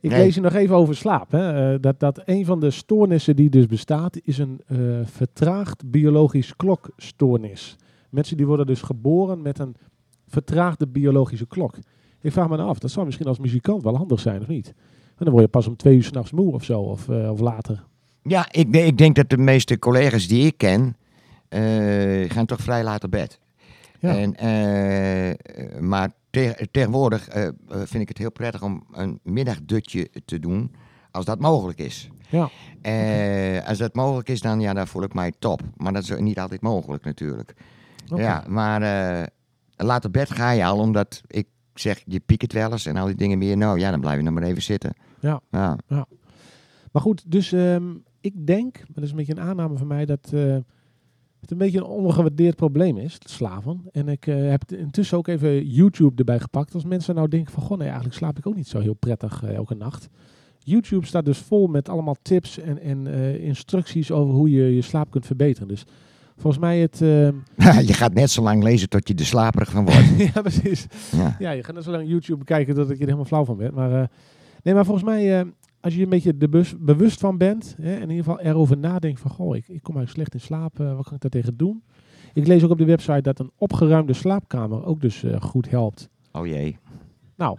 [0.00, 0.18] Ik Nee.
[0.24, 1.30] lees hier nog even over slaap.
[1.30, 1.80] Hè.
[1.80, 4.60] Dat, dat een van de stoornissen die dus bestaat, is een
[5.04, 7.76] vertraagd biologisch klokstoornis.
[8.10, 9.74] Mensen die worden dus geboren met een
[10.28, 11.74] vertraagde biologische klok.
[12.20, 14.66] Ik vraag me nou af, dat zou misschien als muzikant wel handig zijn, of niet?
[15.16, 17.40] En dan word je pas om twee uur s'nachts moe of zo, of, eh, of
[17.40, 17.84] later.
[18.22, 20.96] Ja, ik, de- ik denk dat de meeste collega's die ik ken,
[21.48, 23.40] eh, gaan toch vrij laat op bed.
[24.00, 24.16] Ja.
[24.18, 27.28] En, eh, maar te- tegenwoordig
[27.68, 30.72] vind ik het heel prettig om een middagdutje te doen,
[31.10, 32.08] als dat mogelijk is.
[32.30, 32.48] Ja.
[32.82, 35.60] Eh, als dat mogelijk is, dan, ja, dan voel ik mij top.
[35.76, 37.54] Maar dat is niet altijd mogelijk natuurlijk.
[38.16, 38.82] Ja, maar
[39.86, 43.06] laat op bed ga je al, omdat ik zeg, je piekt wel eens en al
[43.06, 43.56] die dingen meer.
[43.56, 44.94] Nou ja, dan blijf je nog maar even zitten.
[45.20, 45.40] Ja.
[45.50, 45.78] ja.
[46.92, 50.06] Maar goed, dus ehm, ik denk, maar dat is een beetje een aanname van mij,
[50.06, 50.56] dat eh,
[51.40, 53.80] het een beetje een ondergewaardeerd probleem is, het slapen.
[53.92, 56.74] En ik eh, heb intussen ook even YouTube erbij gepakt.
[56.74, 59.42] Als mensen nou denken van, goh, nee, eigenlijk slaap ik ook niet zo heel prettig
[59.42, 60.08] eh, elke nacht.
[60.58, 63.06] YouTube staat dus vol met allemaal tips en, en
[63.40, 65.68] instructies over hoe je je slaap kunt verbeteren.
[65.68, 65.84] Dus
[66.38, 67.02] volgens mij het...
[67.02, 67.34] ehm,
[67.88, 70.08] je gaat net zo lang lezen tot je er slaperig van wordt.
[70.34, 70.86] ja, precies.
[71.16, 71.36] Ja.
[71.38, 73.74] Ja, je gaat net zo lang YouTube bekijken dat ik er helemaal flauw van ben.
[73.74, 74.06] Maar, eh,
[74.62, 75.46] nee, maar volgens mij, eh,
[75.80, 78.78] als je een beetje er bus- bewust van bent, hè, en in ieder geval erover
[78.78, 81.30] nadenkt van, goh, ik, ik kom eigenlijk slecht in slaap, eh, wat kan ik daar
[81.30, 81.82] tegen doen?
[82.32, 86.08] Ik lees ook op de website dat een opgeruimde slaapkamer ook dus eh, goed helpt.
[86.32, 86.78] Oh jee.
[87.36, 87.58] Nou,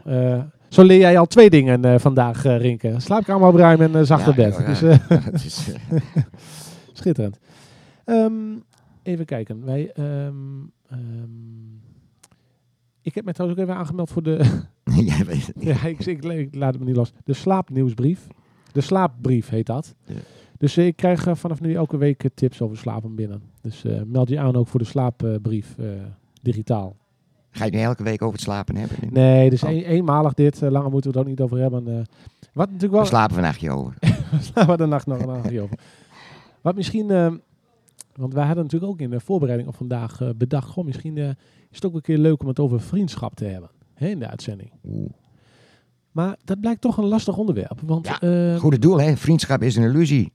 [0.70, 2.94] zo leer jij al twee dingen vandaag, eh Rinke.
[2.98, 4.80] Slaapkamer opruimen en zachter Ja, bed.
[5.10, 5.70] ja, Dus,
[6.94, 7.38] schitterend.
[8.06, 8.32] Ehm,
[9.04, 9.66] even kijken.
[9.66, 10.36] Wij, ehm,
[10.90, 11.78] ehm,
[13.02, 14.62] ik heb mij trouwens ook even aangemeld voor de,
[15.12, 15.66] jij weet het niet.
[15.82, 17.14] Ja, ik, ik, ik laat het me niet los.
[17.24, 18.28] De slaapnieuwsbrief.
[18.72, 19.96] De slaapbrief heet dat.
[20.06, 20.14] Ja.
[20.58, 23.42] Dus eh, ik krijg eh, vanaf nu elke week eh, tips over slapen binnen.
[23.62, 25.76] Dus meld je aan ook voor de slaapbrief
[26.42, 26.96] digitaal.
[27.52, 28.98] Ga je nu elke week over het slapen hebben?
[29.12, 29.70] Nee, dus Oh.
[29.70, 30.62] een- eenmalig dit.
[30.62, 31.84] eh, langer moeten we het ook niet over hebben.
[32.54, 33.06] wat natuurlijk We wel...
[33.06, 33.94] slapen een nachtje over.
[34.68, 35.80] We de nacht nog een nachtje over.
[36.62, 37.42] Wat misschien...
[38.20, 40.70] want wij hadden natuurlijk ook in de voorbereiding op vandaag eh, bedacht...
[40.70, 41.30] Goh, misschien eh,
[41.70, 43.70] is het ook een keer leuk om het over vriendschap te hebben.
[43.94, 44.72] Hè, in de uitzending.
[44.86, 45.10] Oeh.
[46.12, 47.82] Maar dat blijkt toch een lastig onderwerp.
[47.86, 49.18] Want Ja, eh, Goede doel, hè?
[49.18, 50.32] Vriendschap is een illusie.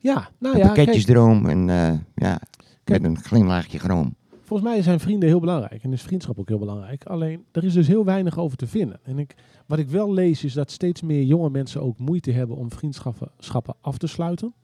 [0.00, 2.40] ja, nou een ja, kijk, pakketjesdroom en eh, ja,
[2.84, 3.02] Kijk.
[3.02, 4.14] met een glimlachje groom.
[4.44, 7.04] volgens mij zijn vrienden heel belangrijk en is vriendschap ook heel belangrijk.
[7.04, 9.00] Alleen, er is dus heel weinig over te vinden.
[9.02, 9.34] En ik,
[9.66, 13.30] wat ik wel lees is dat steeds meer jonge mensen ook moeite hebben om vriendschappen
[13.38, 14.54] schappen af te sluiten.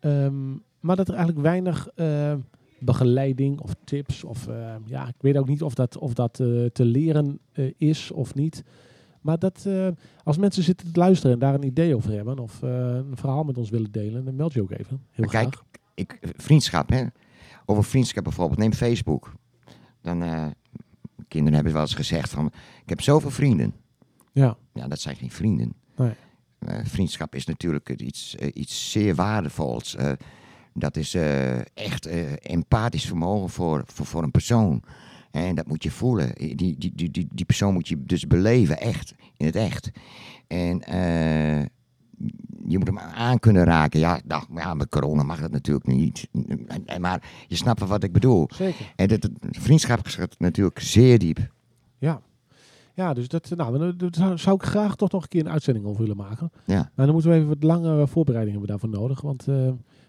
[0.00, 0.52] Ehm,
[0.84, 2.34] maar dat er eigenlijk weinig eh,
[2.78, 6.64] begeleiding of tips of eh, ja, ik weet ook niet of dat, of dat eh,
[6.64, 7.40] te leren
[7.76, 8.64] is of niet.
[9.20, 9.68] Maar dat
[10.24, 13.58] als mensen zitten te luisteren en daar een idee over hebben of een verhaal met
[13.58, 15.02] ons willen delen, dan meld je ook even.
[15.10, 15.64] Heel Maar kijk, graag.
[15.94, 17.04] ik, vriendschap, hè?
[17.66, 19.32] Over vriendschap bijvoorbeeld, neem Facebook.
[20.02, 20.46] Dan, eh,
[21.28, 22.46] kinderen hebben wel eens gezegd van,
[22.82, 23.74] ik heb zoveel vrienden.
[24.32, 25.74] Ja, Ja, dat zijn geen vrienden.
[25.96, 26.14] Nee.
[26.84, 29.96] Vriendschap is natuurlijk iets, iets zeer waardevols.
[30.74, 34.82] Dat is eh, echt eh, empathisch vermogen voor, voor, voor een persoon.
[35.30, 36.34] En dat moet je voelen.
[36.34, 39.90] Die, die, die, die, die persoon moet je dus beleven, echt, in het echt.
[40.46, 41.60] En eh,
[42.66, 44.00] je moet hem aan kunnen raken.
[44.00, 46.28] Ja, nou, ja, met corona mag dat natuurlijk niet.
[47.00, 48.48] Maar je snapt wat ik bedoel.
[48.54, 48.92] zeker.
[48.96, 51.52] En dat, vriendschap gaat natuurlijk zeer diep.
[51.98, 52.20] Ja.
[52.94, 56.00] Ja, dus dat, nou, daar- zou, ik graag toch nog een keer een uitzending over
[56.00, 56.50] willen maken.
[56.66, 56.90] Ja.
[56.94, 59.20] Maar dan moeten we even wat langere voorbereidingen hebben daarvoor nodig.
[59.20, 59.46] Want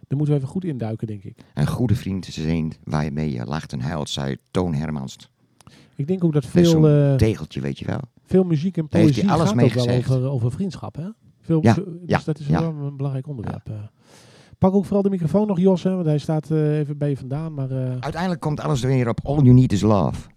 [0.07, 1.37] daar moeten we even goed induiken, denk ik.
[1.53, 5.17] Een goede vriend is een waarmee je lacht en huilt, zei Toon Hermans.
[5.95, 7.99] Ik denk ook dat veel, zo'n eh, tegeltje, weet je wel.
[8.25, 10.95] veel muziek en poëzie alles gaat mee ook wel over, over vriendschap.
[10.95, 11.07] Hè?
[11.41, 12.59] Veel, Ja, dus ja, dat is ja.
[12.61, 13.69] wel een belangrijk onderwerp.
[13.69, 13.75] eh.
[14.57, 17.17] Pak ook vooral de microfoon nog, Jos, hè, want hij staat eh, even bij je
[17.17, 17.53] vandaan.
[17.53, 20.29] Maar eh, Uiteindelijk komt alles er weer op All You Need Is Love.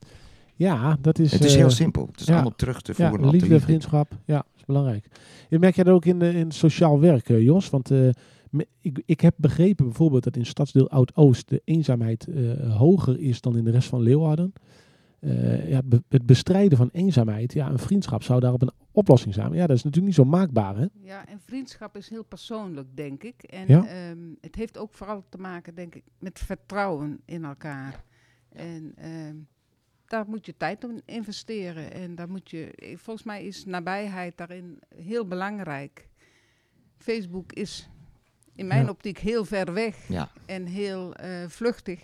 [0.55, 1.33] ja, dat is...
[1.33, 2.07] het is eh, heel simpel.
[2.11, 2.33] Het is ja.
[2.33, 3.65] allemaal terug te Ja, voeren op de liefde, liefde.
[3.65, 4.13] vriendschap.
[4.25, 5.09] Ja, is belangrijk.
[5.49, 7.71] Je merk jij dat ook in, de, in sociaal werk, eh, Jos?
[7.71, 8.09] Want eh,
[8.81, 13.57] ik, ik heb begrepen bijvoorbeeld dat in stadsdeel Oud-Oost de eenzaamheid eh, hoger is dan
[13.57, 14.53] in de rest van Leeuwarden.
[15.21, 19.53] Eh, ja, be- het bestrijden van eenzaamheid, ja, een vriendschap zou daarop een oplossing zijn.
[19.53, 20.87] Ja, dat is natuurlijk niet zo maakbaar, hè?
[21.03, 23.43] Ja, en vriendschap is heel persoonlijk, denk ik.
[23.43, 23.87] En Ja.
[23.87, 28.05] ehm, het heeft ook vooral te maken, denk ik, met vertrouwen in elkaar.
[28.53, 29.37] En ehm,
[30.07, 31.93] daar moet je tijd in investeren.
[31.93, 36.09] En daar moet je, eh, volgens mij is nabijheid daarin heel belangrijk.
[36.97, 37.89] Facebook is
[38.59, 38.91] in mijn Ja.
[38.91, 42.01] optiek heel ver weg Ja, en heel eh, vluchtig.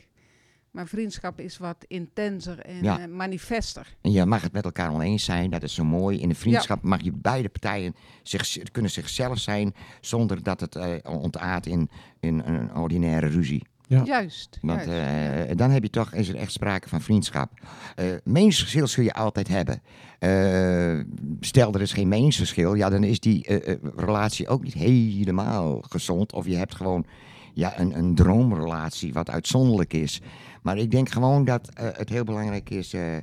[0.70, 2.98] Maar vriendschap is wat intenser en Ja.
[3.00, 3.96] eh, manifester.
[4.00, 5.50] en je mag het met elkaar oneens zijn.
[5.50, 6.20] Dat is zo mooi.
[6.20, 9.74] In een vriendschap mag je beide partijen zich, kunnen zichzelf zijn.
[10.00, 11.90] Zonder dat het eh, ontaart in,
[12.20, 13.62] in een ordinaire ruzie.
[13.86, 14.02] Ja.
[14.04, 14.58] Juist.
[14.62, 15.48] Want juist.
[15.50, 17.50] eh, dan heb je toch, is er echt sprake van vriendschap.
[17.94, 19.82] Eh meningsverschil zul je altijd hebben.
[20.18, 21.00] Eh,
[21.40, 23.60] stel er is geen meningsverschil, ja, dan is die
[23.96, 26.32] relatie ook niet helemaal gezond.
[26.32, 27.06] Of je hebt gewoon
[27.52, 30.20] ja, een, een droomrelatie wat uitzonderlijk is.
[30.62, 33.16] Maar ik denk gewoon dat eh, het heel belangrijk is, eh,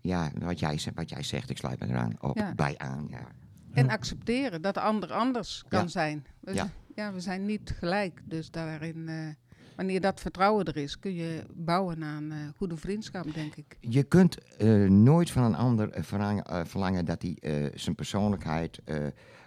[0.00, 2.52] ja, wat jij, zegt- wat jij zegt, ik sluit me eraan op, Ja.
[2.54, 3.06] bij aan.
[3.10, 3.26] Ja.
[3.72, 5.86] En accepteren dat de ander anders kan Ja.
[5.88, 6.24] zijn.
[6.40, 6.68] We, Ja.
[6.94, 7.12] ja.
[7.12, 8.20] we zijn niet gelijk.
[8.24, 9.16] Dus daarin, eh,
[9.76, 13.76] wanneer dat vertrouwen er is, kun je bouwen aan eh, goede vriendschap, denk ik.
[13.80, 18.80] Je kunt eh, nooit van een ander eh, verlangen, verlangen dat hij eh, zijn persoonlijkheid
[18.84, 18.96] eh,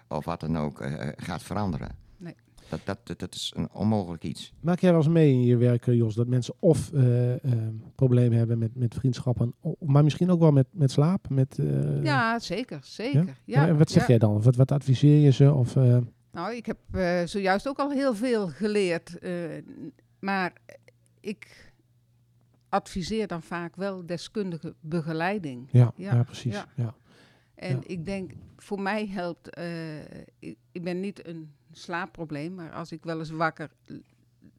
[0.08, 1.96] of wat dan ook eh, gaat veranderen.
[2.16, 2.34] Nee.
[2.68, 4.52] Dat, dat, dat, dat is een onmogelijk iets.
[4.60, 6.90] Maak jij wel eens mee in je werk, Jos, dat mensen of
[7.94, 11.28] problemen hebben met, met vriendschappen, maar misschien ook wel met, met slaap?
[11.28, 12.78] Met, eh, ja, zeker.
[12.82, 13.36] Zeker.
[13.44, 13.74] Ja?
[13.74, 14.08] wat zeg ja.
[14.08, 14.42] jij dan?
[14.42, 15.52] Wat, wat adviseer je ze?
[15.52, 15.96] Of, eh,
[16.32, 19.18] Nou, ik heb eh, zojuist ook al heel veel geleerd.
[19.18, 19.32] eh,
[20.18, 20.52] maar
[21.20, 21.72] ik
[22.68, 25.68] adviseer dan vaak wel deskundige begeleiding.
[25.72, 26.54] ja, ja, Ja, precies.
[26.54, 26.66] ja.
[26.74, 26.94] Ja.
[27.54, 32.92] En ik denk, voor mij helpt, eh, ik, ik ben niet een slaapprobleem, maar als
[32.92, 33.70] ik wel eens wakker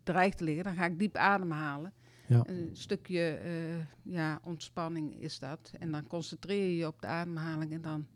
[0.04, 1.94] dreig te liggen, dan ga ik diep ademhalen.
[2.28, 2.44] Ja.
[2.46, 5.72] Een stukje eh, ja, ontspanning is dat.
[5.80, 8.08] En dan concentreer je je op de ademhaling en dan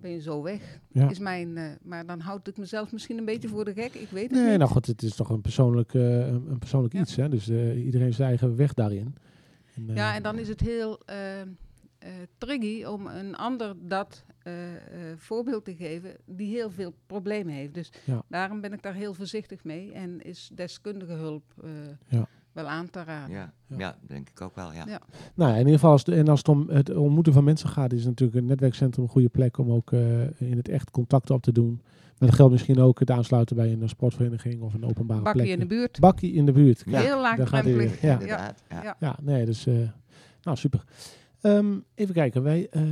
[0.00, 0.80] ben je zo weg.
[0.92, 1.10] Ja.
[1.10, 4.08] Is mijn, eh, maar dan houd ik mezelf misschien een beetje voor de gek, ik
[4.10, 4.58] weet het Nee, niet.
[4.58, 7.00] nou goed, het is toch een persoonlijk, eh, een persoonlijk Ja.
[7.00, 7.16] iets.
[7.16, 7.28] Hè?
[7.28, 9.14] Dus eh, iedereen heeft zijn eigen weg daarin.
[9.74, 11.00] En, Ja, en dan is het heel
[12.38, 14.24] tricky om een ander dat
[15.16, 17.74] voorbeeld te geven die heel veel problemen heeft.
[17.74, 18.22] Dus Ja.
[18.28, 21.42] daarom ben ik daar heel voorzichtig mee en is deskundige hulp
[22.08, 22.26] Ja.
[22.52, 23.34] Wel aan te raden.
[23.36, 23.76] Ja, Ja.
[23.78, 23.96] ja.
[24.06, 24.72] denk ik ook wel.
[24.72, 24.84] Ja.
[24.86, 25.00] Ja.
[25.34, 27.92] Nou, in ieder geval, als, het- en als het om het ontmoeten van mensen gaat,
[27.92, 31.42] is natuurlijk een netwerkcentrum een goede plek om ook eh, in het echt contact op
[31.42, 31.80] te doen.
[32.18, 35.52] Maar dat geldt misschien ook het aansluiten bij een sportvereniging of een openbare Bakkie plek.
[35.54, 36.82] in de buurt, Bakkie in de buurt.
[36.86, 38.00] Ja, heel laagdrempelig.
[38.00, 38.18] Ja.
[38.20, 38.54] Ja.
[38.68, 38.96] Ja.
[39.00, 39.18] Ja.
[39.22, 39.74] Nee, dus, eh,
[40.42, 40.84] nou super.
[41.40, 42.84] Ehm, even kijken, wij, ehm,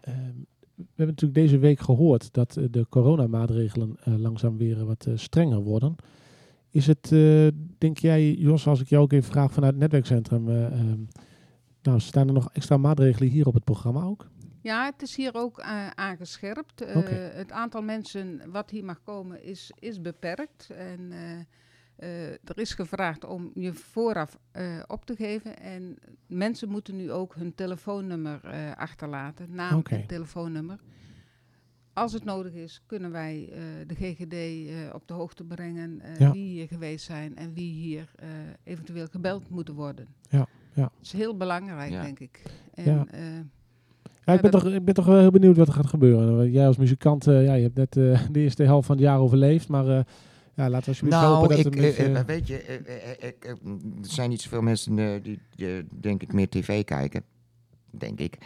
[0.00, 0.32] ehm,
[0.76, 5.12] we hebben natuurlijk deze week gehoord dat eh, de coronamaatregelen eh, langzaam weer wat eh,
[5.16, 5.96] strenger worden.
[6.76, 7.46] Is het, eh,
[7.78, 11.00] denk jij, Jos, als ik jou ook even vraag vanuit het netwerkcentrum, eh, ehm,
[11.82, 14.28] nou, staan er nog extra maatregelen hier op het programma ook?
[14.62, 16.84] Ja, het is hier ook eh, aangescherpt.
[17.34, 20.70] Het aantal mensen wat hier mag komen is, is beperkt.
[20.70, 21.12] En
[22.44, 24.38] er is gevraagd om je vooraf
[24.86, 25.58] op te geven.
[25.58, 28.40] En mensen moeten nu ook hun telefoonnummer
[28.76, 30.80] achterlaten, naam en telefoonnummer.
[31.96, 36.18] Als het nodig is, kunnen wij eh, de GGD eh, op de hoogte brengen eh,
[36.18, 36.32] Ja.
[36.32, 38.28] wie hier geweest zijn en wie hier eh,
[38.64, 40.06] eventueel gebeld moeten worden.
[40.28, 40.82] Ja, ja.
[40.82, 42.02] Dat is heel belangrijk, Ja.
[42.02, 42.42] denk ik.
[42.74, 43.06] En, Ja.
[43.10, 43.20] eh,
[44.24, 46.50] Ja, ik, ben toch, ik ben toch wel heel benieuwd wat er gaat gebeuren.
[46.50, 49.18] Jij als muzikant, eh, ja, je hebt net eh, de eerste helft van het jaar
[49.18, 49.68] overleefd.
[49.68, 50.04] Maar eh,
[50.54, 52.24] ja, laten we alsjeblieft Nou, hopen dat ik, het een beetje...
[52.26, 52.56] weet je,
[53.26, 53.56] ik, er
[54.00, 57.22] zijn niet zoveel mensen eh, die, die, denk ik, meer tv kijken.
[57.90, 58.38] Denk ik.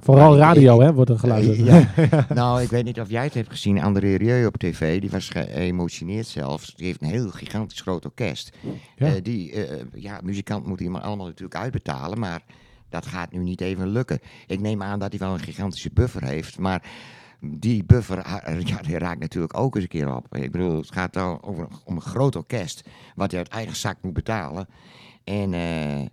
[0.00, 1.58] Vooral radio, ik- hè, wordt er geluisterd.
[1.58, 2.26] Eh, ja.
[2.34, 3.82] nou, ik weet niet of jij het hebt gezien.
[3.82, 6.74] André Rieu op tv, die was geëmotioneerd zelfs.
[6.74, 8.56] Die heeft een heel gigantisch groot orkest.
[8.96, 9.06] Ja.
[9.06, 12.40] Eh, die, eh, ja, muzikant moet hij maar allemaal natuurlijk uitbetalen, maar
[12.88, 14.20] dat gaat nu niet even lukken.
[14.46, 16.82] Ik neem aan dat hij wel een gigantische buffer heeft, maar
[17.40, 18.16] die buffer
[18.64, 20.36] ja, die raakt natuurlijk ook eens een keer op.
[20.36, 23.96] Ik bedoel, het gaat dan over, om een groot orkest, wat hij uit eigen zak
[24.02, 24.68] moet betalen.
[25.24, 26.06] En eh,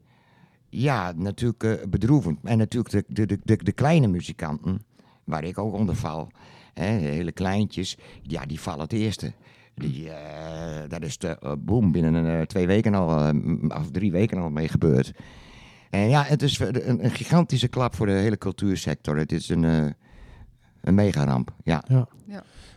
[0.82, 2.40] ja, natuurlijk eh, bedroevend.
[2.44, 4.82] En natuurlijk de, de, de, de, kleine muzikanten,
[5.24, 6.32] waar ik ook onder val,
[6.74, 9.34] hè, hele kleintjes, ja, die vallen het eerste.
[9.76, 14.12] Die, eh, dat is de, eh, boem, binnen eh, twee weken al, eh, of drie
[14.12, 15.12] weken al mee gebeurd.
[15.90, 19.18] En ja, het is een, een gigantische klap voor de hele cultuursector.
[19.18, 19.86] Het is een, eh
[20.82, 21.84] een megaramp, ja.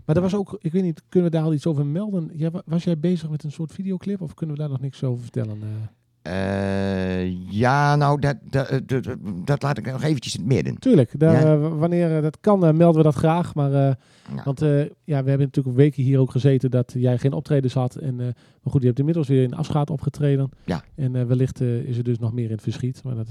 [0.05, 2.31] Maar er was ook, ik weet niet, kunnen we daar al iets over melden?
[2.35, 5.05] Ja, wa- was jij bezig met een soort videoclip of kunnen we daar nog niks
[5.05, 5.59] over vertellen?
[6.27, 7.51] Eh?
[7.53, 10.79] Ja, nou, dat, dat, eh, dat, dat laat ik nog eventjes in het midden.
[10.79, 11.53] Tuurlijk, daar, Ja.
[11.55, 13.55] eh, wanneer dat kan, melden we dat graag.
[13.55, 14.43] Maar, Ja.
[14.45, 17.95] Want ja, we hebben natuurlijk een weken hier ook gezeten dat jij geen optredens had.
[17.95, 18.35] En, maar
[18.73, 20.51] goed, je hebt inmiddels weer in Afschaat opgetreden.
[20.65, 20.83] Ja.
[20.95, 23.01] En wellicht is er dus nog meer in het verschiet.
[23.05, 23.27] Maar dat,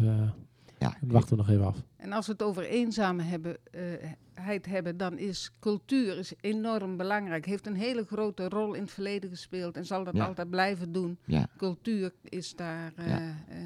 [0.79, 1.75] Ja, dat wachten we nog even af.
[1.97, 7.45] En als we het over eenzaamheid hebben, eh, hebben, dan is cultuur is enorm belangrijk.
[7.45, 10.25] Heeft een hele grote rol in het verleden gespeeld en zal dat Ja.
[10.25, 11.17] altijd blijven doen.
[11.25, 11.47] Ja.
[11.57, 13.17] Cultuur is daar eh, Ja.
[13.49, 13.57] eh,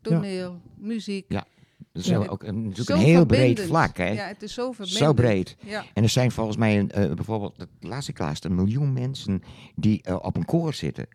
[0.00, 1.24] toneel, muziek.
[1.28, 1.44] Ja,
[1.92, 2.16] Dat is Ja.
[2.26, 4.08] ook een, natuurlijk Zo een heel breed vlak, hè?
[4.08, 5.04] Ja, het is zo verbindend.
[5.04, 5.56] Zo breed.
[5.60, 5.84] Ja.
[5.94, 9.42] En er zijn volgens mij een, eh, bijvoorbeeld, dat laatste ik laatst, een miljoen mensen
[9.76, 11.06] die eh, op een koor zitten.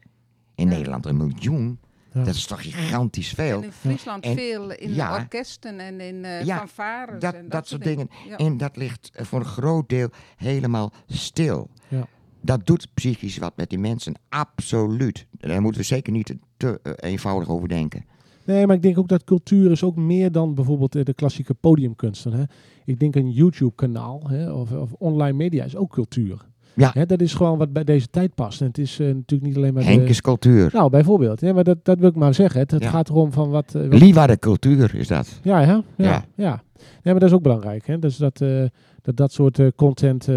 [0.55, 0.75] In Ja.
[0.75, 1.79] Nederland een miljoen.
[2.17, 2.23] Ja.
[2.23, 3.57] Dat is toch gigantisch veel.
[3.57, 5.13] En in Friesland En- veel in ja.
[5.15, 7.19] orkesten en in eh Ja, fanfares.
[7.19, 8.09] dat, en dat, soort dingen.
[8.29, 8.37] Ja.
[8.37, 11.69] En dat ligt eh, voor een groot deel helemaal stil.
[11.87, 12.07] Ja.
[12.41, 14.13] Dat doet psychisch wat met die mensen.
[14.29, 15.25] Absoluut.
[15.31, 18.05] Daar moeten we zeker niet te eh, eenvoudig over denken.
[18.45, 22.33] Nee, maar ik denk ook dat cultuur is ook meer dan bijvoorbeeld de klassieke podiumkunsten.
[22.33, 22.43] Hè.
[22.85, 26.45] Ik denk een YouTube-kanaal hè, of, of online media is ook cultuur.
[26.77, 26.91] Ja.
[26.93, 28.61] Hè, dat is gewoon wat bij deze tijd past.
[28.61, 29.83] En het is eh, natuurlijk niet alleen maar...
[29.83, 30.69] de- Henkes cultuur.
[30.73, 31.41] Nou, bijvoorbeeld.
[31.41, 32.59] Ja, maar dat, dat wil ik maar zeggen.
[32.59, 32.89] Het, het Ja.
[32.89, 33.71] gaat erom van wat...
[33.71, 35.39] wat- Liefde cultuur is dat.
[35.43, 36.61] ja, ja, ja, ja.
[37.03, 37.87] Maar dat is ook belangrijk.
[37.87, 37.99] Hè?
[37.99, 38.63] Dus dat, eh,
[39.01, 40.27] dat dat soort content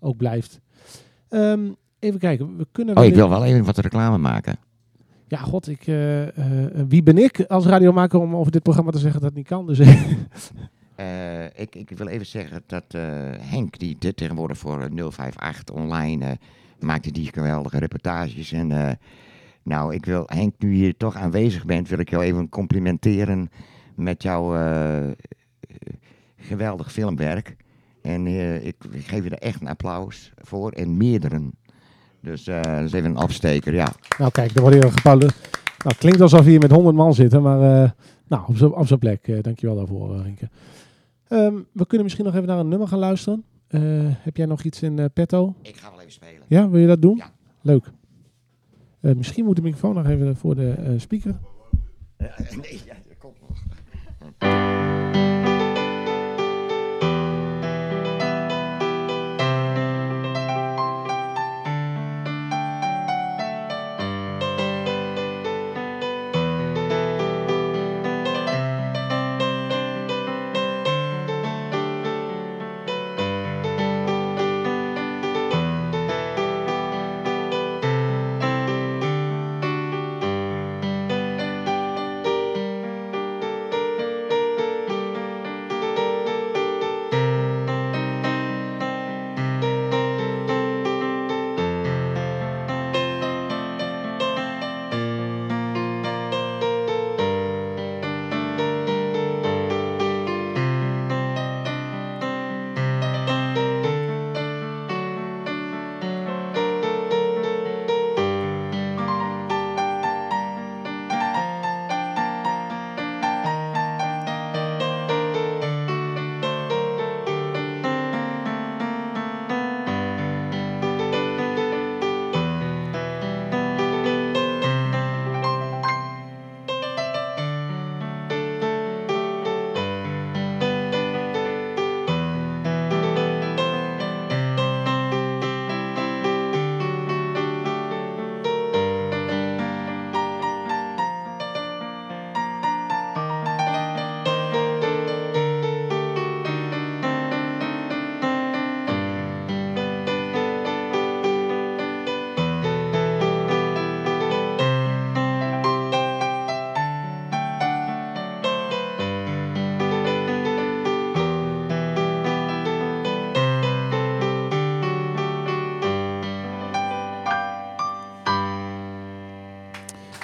[0.00, 0.60] ook blijft.
[1.28, 1.60] Ehm,
[1.98, 2.56] even kijken.
[2.56, 4.56] We kunnen Oh, ik wil wel even wat reclame maken.
[5.26, 5.84] Ja, god, ik,
[6.88, 9.66] wie ben ik als radiomaker om over dit programma te zeggen dat het niet kan?
[9.66, 9.78] Dus
[11.00, 13.02] Eh, ik, ik wil even zeggen dat eh,
[13.38, 16.32] Henk, die dit tegenwoordig voor eh, 058 online eh,
[16.78, 18.52] maakte die geweldige reportages.
[18.52, 18.98] En
[19.62, 23.50] nou, ik wil Henk, nu je toch aanwezig bent, wil ik jou even complimenteren
[23.94, 24.54] met jouw
[26.36, 27.56] geweldig filmwerk.
[28.02, 28.26] En
[28.66, 31.40] ik, geef je er echt een applaus voor en meerdere.
[32.20, 33.92] Dus dat is even een opsteker, ja.
[34.18, 35.20] nou kijk, er wordt hier gepauwd.
[35.84, 37.94] Nou, klinkt alsof we hier met 100 man zitten, maar
[38.28, 38.44] nou,
[38.74, 39.42] op zijn- plek.
[39.42, 40.24] dankjewel daarvoor, eh,
[41.30, 43.44] Ehm, we kunnen misschien nog even naar een nummer gaan luisteren.
[43.66, 45.54] Eh, heb jij nog iets in eh, petto?
[45.62, 46.42] Ik ga wel even spelen.
[46.48, 47.16] Ja, wil je dat doen?
[47.16, 47.30] Ja.
[47.60, 47.92] Leuk.
[49.00, 51.38] Eh, misschien moet de microfoon nog even voor de speaker.
[52.16, 53.58] nee, ja, dat komt nog.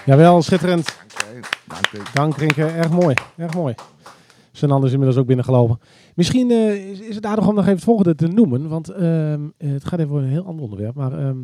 [0.06, 0.98] Jawel, schitterend.
[1.66, 1.98] Dank u.
[2.12, 3.14] Dank Rinke, erg mooi.
[3.36, 3.74] Erg mooi.
[4.52, 5.78] Zijn is inmiddels ook binnengelopen.
[6.14, 8.68] Misschien eh, is, is het aardig om nog even het volgende te noemen.
[8.68, 10.94] Want ehm, eh, het gaat even over een heel ander onderwerp.
[10.94, 11.36] Maar ehm,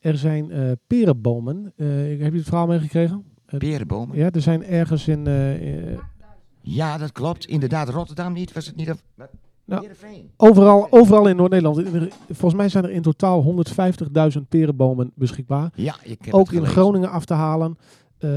[0.00, 1.72] er zijn eh, perenbomen.
[1.76, 1.86] Eh,
[2.22, 3.24] heb je het verhaal meegekregen?
[3.58, 4.16] Perenbomen?
[4.16, 5.26] Ja, er zijn ergens in...
[6.60, 7.44] Ja, dat klopt.
[7.44, 8.52] Inderdaad, Rotterdam niet.
[8.52, 8.90] Was het niet?
[8.90, 9.02] Of...
[9.66, 9.86] Nou,
[10.36, 11.88] overal, overal in Noord-Nederland.
[12.28, 13.64] Volgens mij zijn er in totaal
[14.36, 15.70] 150.000 perenbomen beschikbaar.
[15.74, 16.66] Ja, ik heb ook het in.
[16.66, 17.78] Groningen af te halen.
[18.18, 18.30] Eh,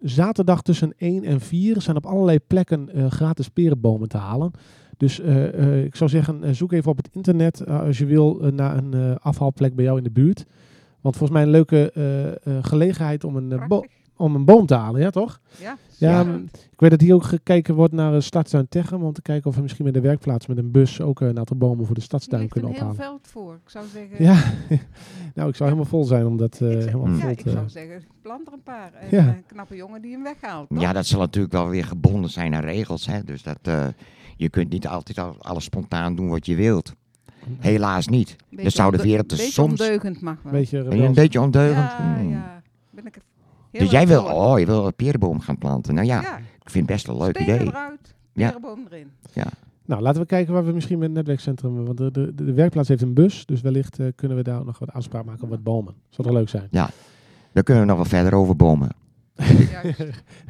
[0.00, 4.50] zaterdag tussen 1 en 4 zijn op allerlei plekken eh, gratis perenbomen te halen.
[4.96, 8.76] Dus eh, eh, ik zou zeggen, zoek even op het internet als je wil naar
[8.76, 10.46] een eh, afhaalplek bij jou in de buurt.
[11.00, 13.84] Want volgens mij een leuke eh, eh, gelegenheid om een, bo-.
[14.22, 15.40] Om een boom te halen, ja toch?
[15.60, 16.22] Ja, Ja, Ja.
[16.24, 19.02] m, ik weet dat hier ook gekeken wordt naar uh, Stadstuin Techem.
[19.02, 21.38] Om te kijken of we misschien met de werkplaats met een bus ook eh, een
[21.38, 23.10] aantal bomen voor de Er stadstuin ligt een kunnen heel ophalen.
[23.10, 23.54] veld voor.
[23.64, 24.34] Ik zou zeggen, Ja,
[25.34, 27.14] nou ik zou helemaal vol zijn om dat eh, zou- helemaal Mm.
[27.14, 27.50] ja, vol ik te...
[27.50, 28.92] zou zeggen, plant er een paar.
[28.94, 29.18] En Ja.
[29.18, 30.68] eh, een knappe jongen die hem weghaalt.
[30.68, 30.80] toch?
[30.80, 33.06] Ja, dat zal natuurlijk wel weer gebonden zijn aan regels.
[33.06, 33.24] Hè?
[33.24, 33.86] Dus dat, eh,
[34.36, 36.92] je kunt niet altijd al- alles spontaan doen wat je wilt.
[37.58, 38.36] Helaas niet.
[38.50, 39.70] Beetje dat zouden onde- weer op de beetje soms...
[39.80, 40.52] ondeugend mag wel.
[40.52, 41.90] beetje een beetje ondeugend?
[41.90, 42.30] Ja, Hmm.
[42.30, 42.62] ja.
[42.90, 43.22] Ben ik er
[43.72, 45.94] Dus jij wil, oh, je wil een perenboom gaan planten.
[45.94, 46.38] Nou ja, ja.
[46.38, 47.66] ik vind het best een leuk stenen idee.
[47.68, 48.46] eruit, Ja.
[48.46, 49.10] perenboom erin.
[49.84, 51.84] Nou, laten we kijken waar we misschien met het netwerkcentrum...
[51.84, 54.66] Want de, de, de werkplaats heeft een bus, dus wellicht eh, kunnen we daar ook
[54.66, 55.94] nog wat afspraak maken op wat bomen.
[56.08, 56.68] Zou toch leuk zijn?
[57.52, 58.88] Daar kunnen we nog wel verder over bomen.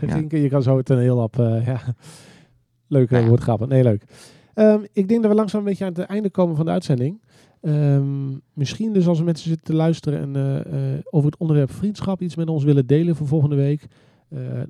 [0.01, 0.17] Ja.
[0.29, 1.39] Je kan zo het een heel op...
[1.39, 1.81] eh, ja.
[2.87, 3.21] Leuk Ja.
[3.21, 3.69] uh, woordgrappen.
[3.69, 4.05] Nee, leuk.
[4.55, 7.21] Ehm, ik denk dat we langzaam een beetje aan het einde komen van de uitzending.
[7.63, 11.71] Ehm, misschien dus als er mensen zitten te luisteren en eh, eh, over het onderwerp
[11.71, 13.87] vriendschap iets met ons willen delen voor volgende week.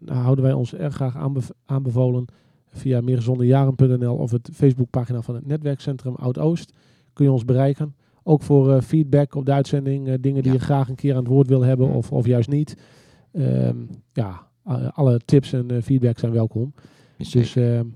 [0.01, 2.25] dan houden wij ons erg graag aanbev- aanbevolen
[2.67, 6.73] via meergezondejaren.nl of het Facebookpagina van het netwerkcentrum Oud-Oost.
[7.13, 7.95] Kun je ons bereiken.
[8.23, 10.59] Ook voor feedback op de uitzending, dingen die Ja.
[10.59, 12.77] je graag een keer aan het woord wil hebben of, of juist niet.
[13.33, 13.77] Ehm,
[14.13, 14.47] ja,
[14.93, 16.73] alle tips en feedback zijn welkom.
[17.33, 17.87] Dus ehm,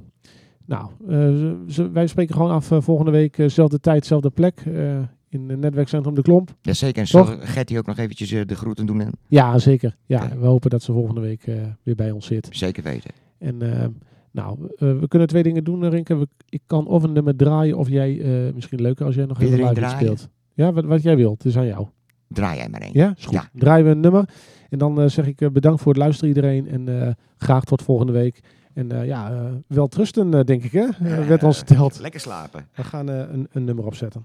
[0.66, 4.60] nou, eh, wij spreken gewoon af eh, volgende week, eh, zelfde tijd, zelfde plek.
[4.66, 4.98] eh,
[5.28, 6.54] in het netwerkcentrum De Klomp.
[6.62, 7.00] ja, zeker.
[7.00, 9.00] En zal Gertie ook nog eventjes eh, de groeten doen?
[9.00, 9.96] En, Ja, zeker.
[10.06, 12.48] Ja, we hopen dat ze volgende week eh, weer bij ons zit.
[12.50, 13.10] zeker weten.
[13.38, 13.56] En
[14.32, 16.16] nou, eh, we kunnen twee dingen doen, eh, Rinke.
[16.16, 19.40] We, ik kan of een nummer draaien, of jij, eh, misschien leuker als jij nog
[19.40, 20.28] even live speelt.
[20.54, 21.42] Ja, wat, wat jij wilt.
[21.42, 21.86] Het is aan jou.
[22.28, 22.90] Draai jij maar één.
[22.92, 23.34] Ja, is goed.
[23.34, 23.48] Ja.
[23.52, 24.28] Draaien we een nummer.
[24.70, 26.68] En dan eh, zeg ik eh, bedankt voor het luisteren iedereen.
[26.68, 28.40] En eh, graag tot volgende week.
[28.76, 30.86] En eh, ja, eh wel trusten, eh, denk ik, hè?
[31.26, 31.98] Werd ons verteld.
[31.98, 32.66] Lekker slapen.
[32.74, 34.24] We gaan een, een nummer opzetten.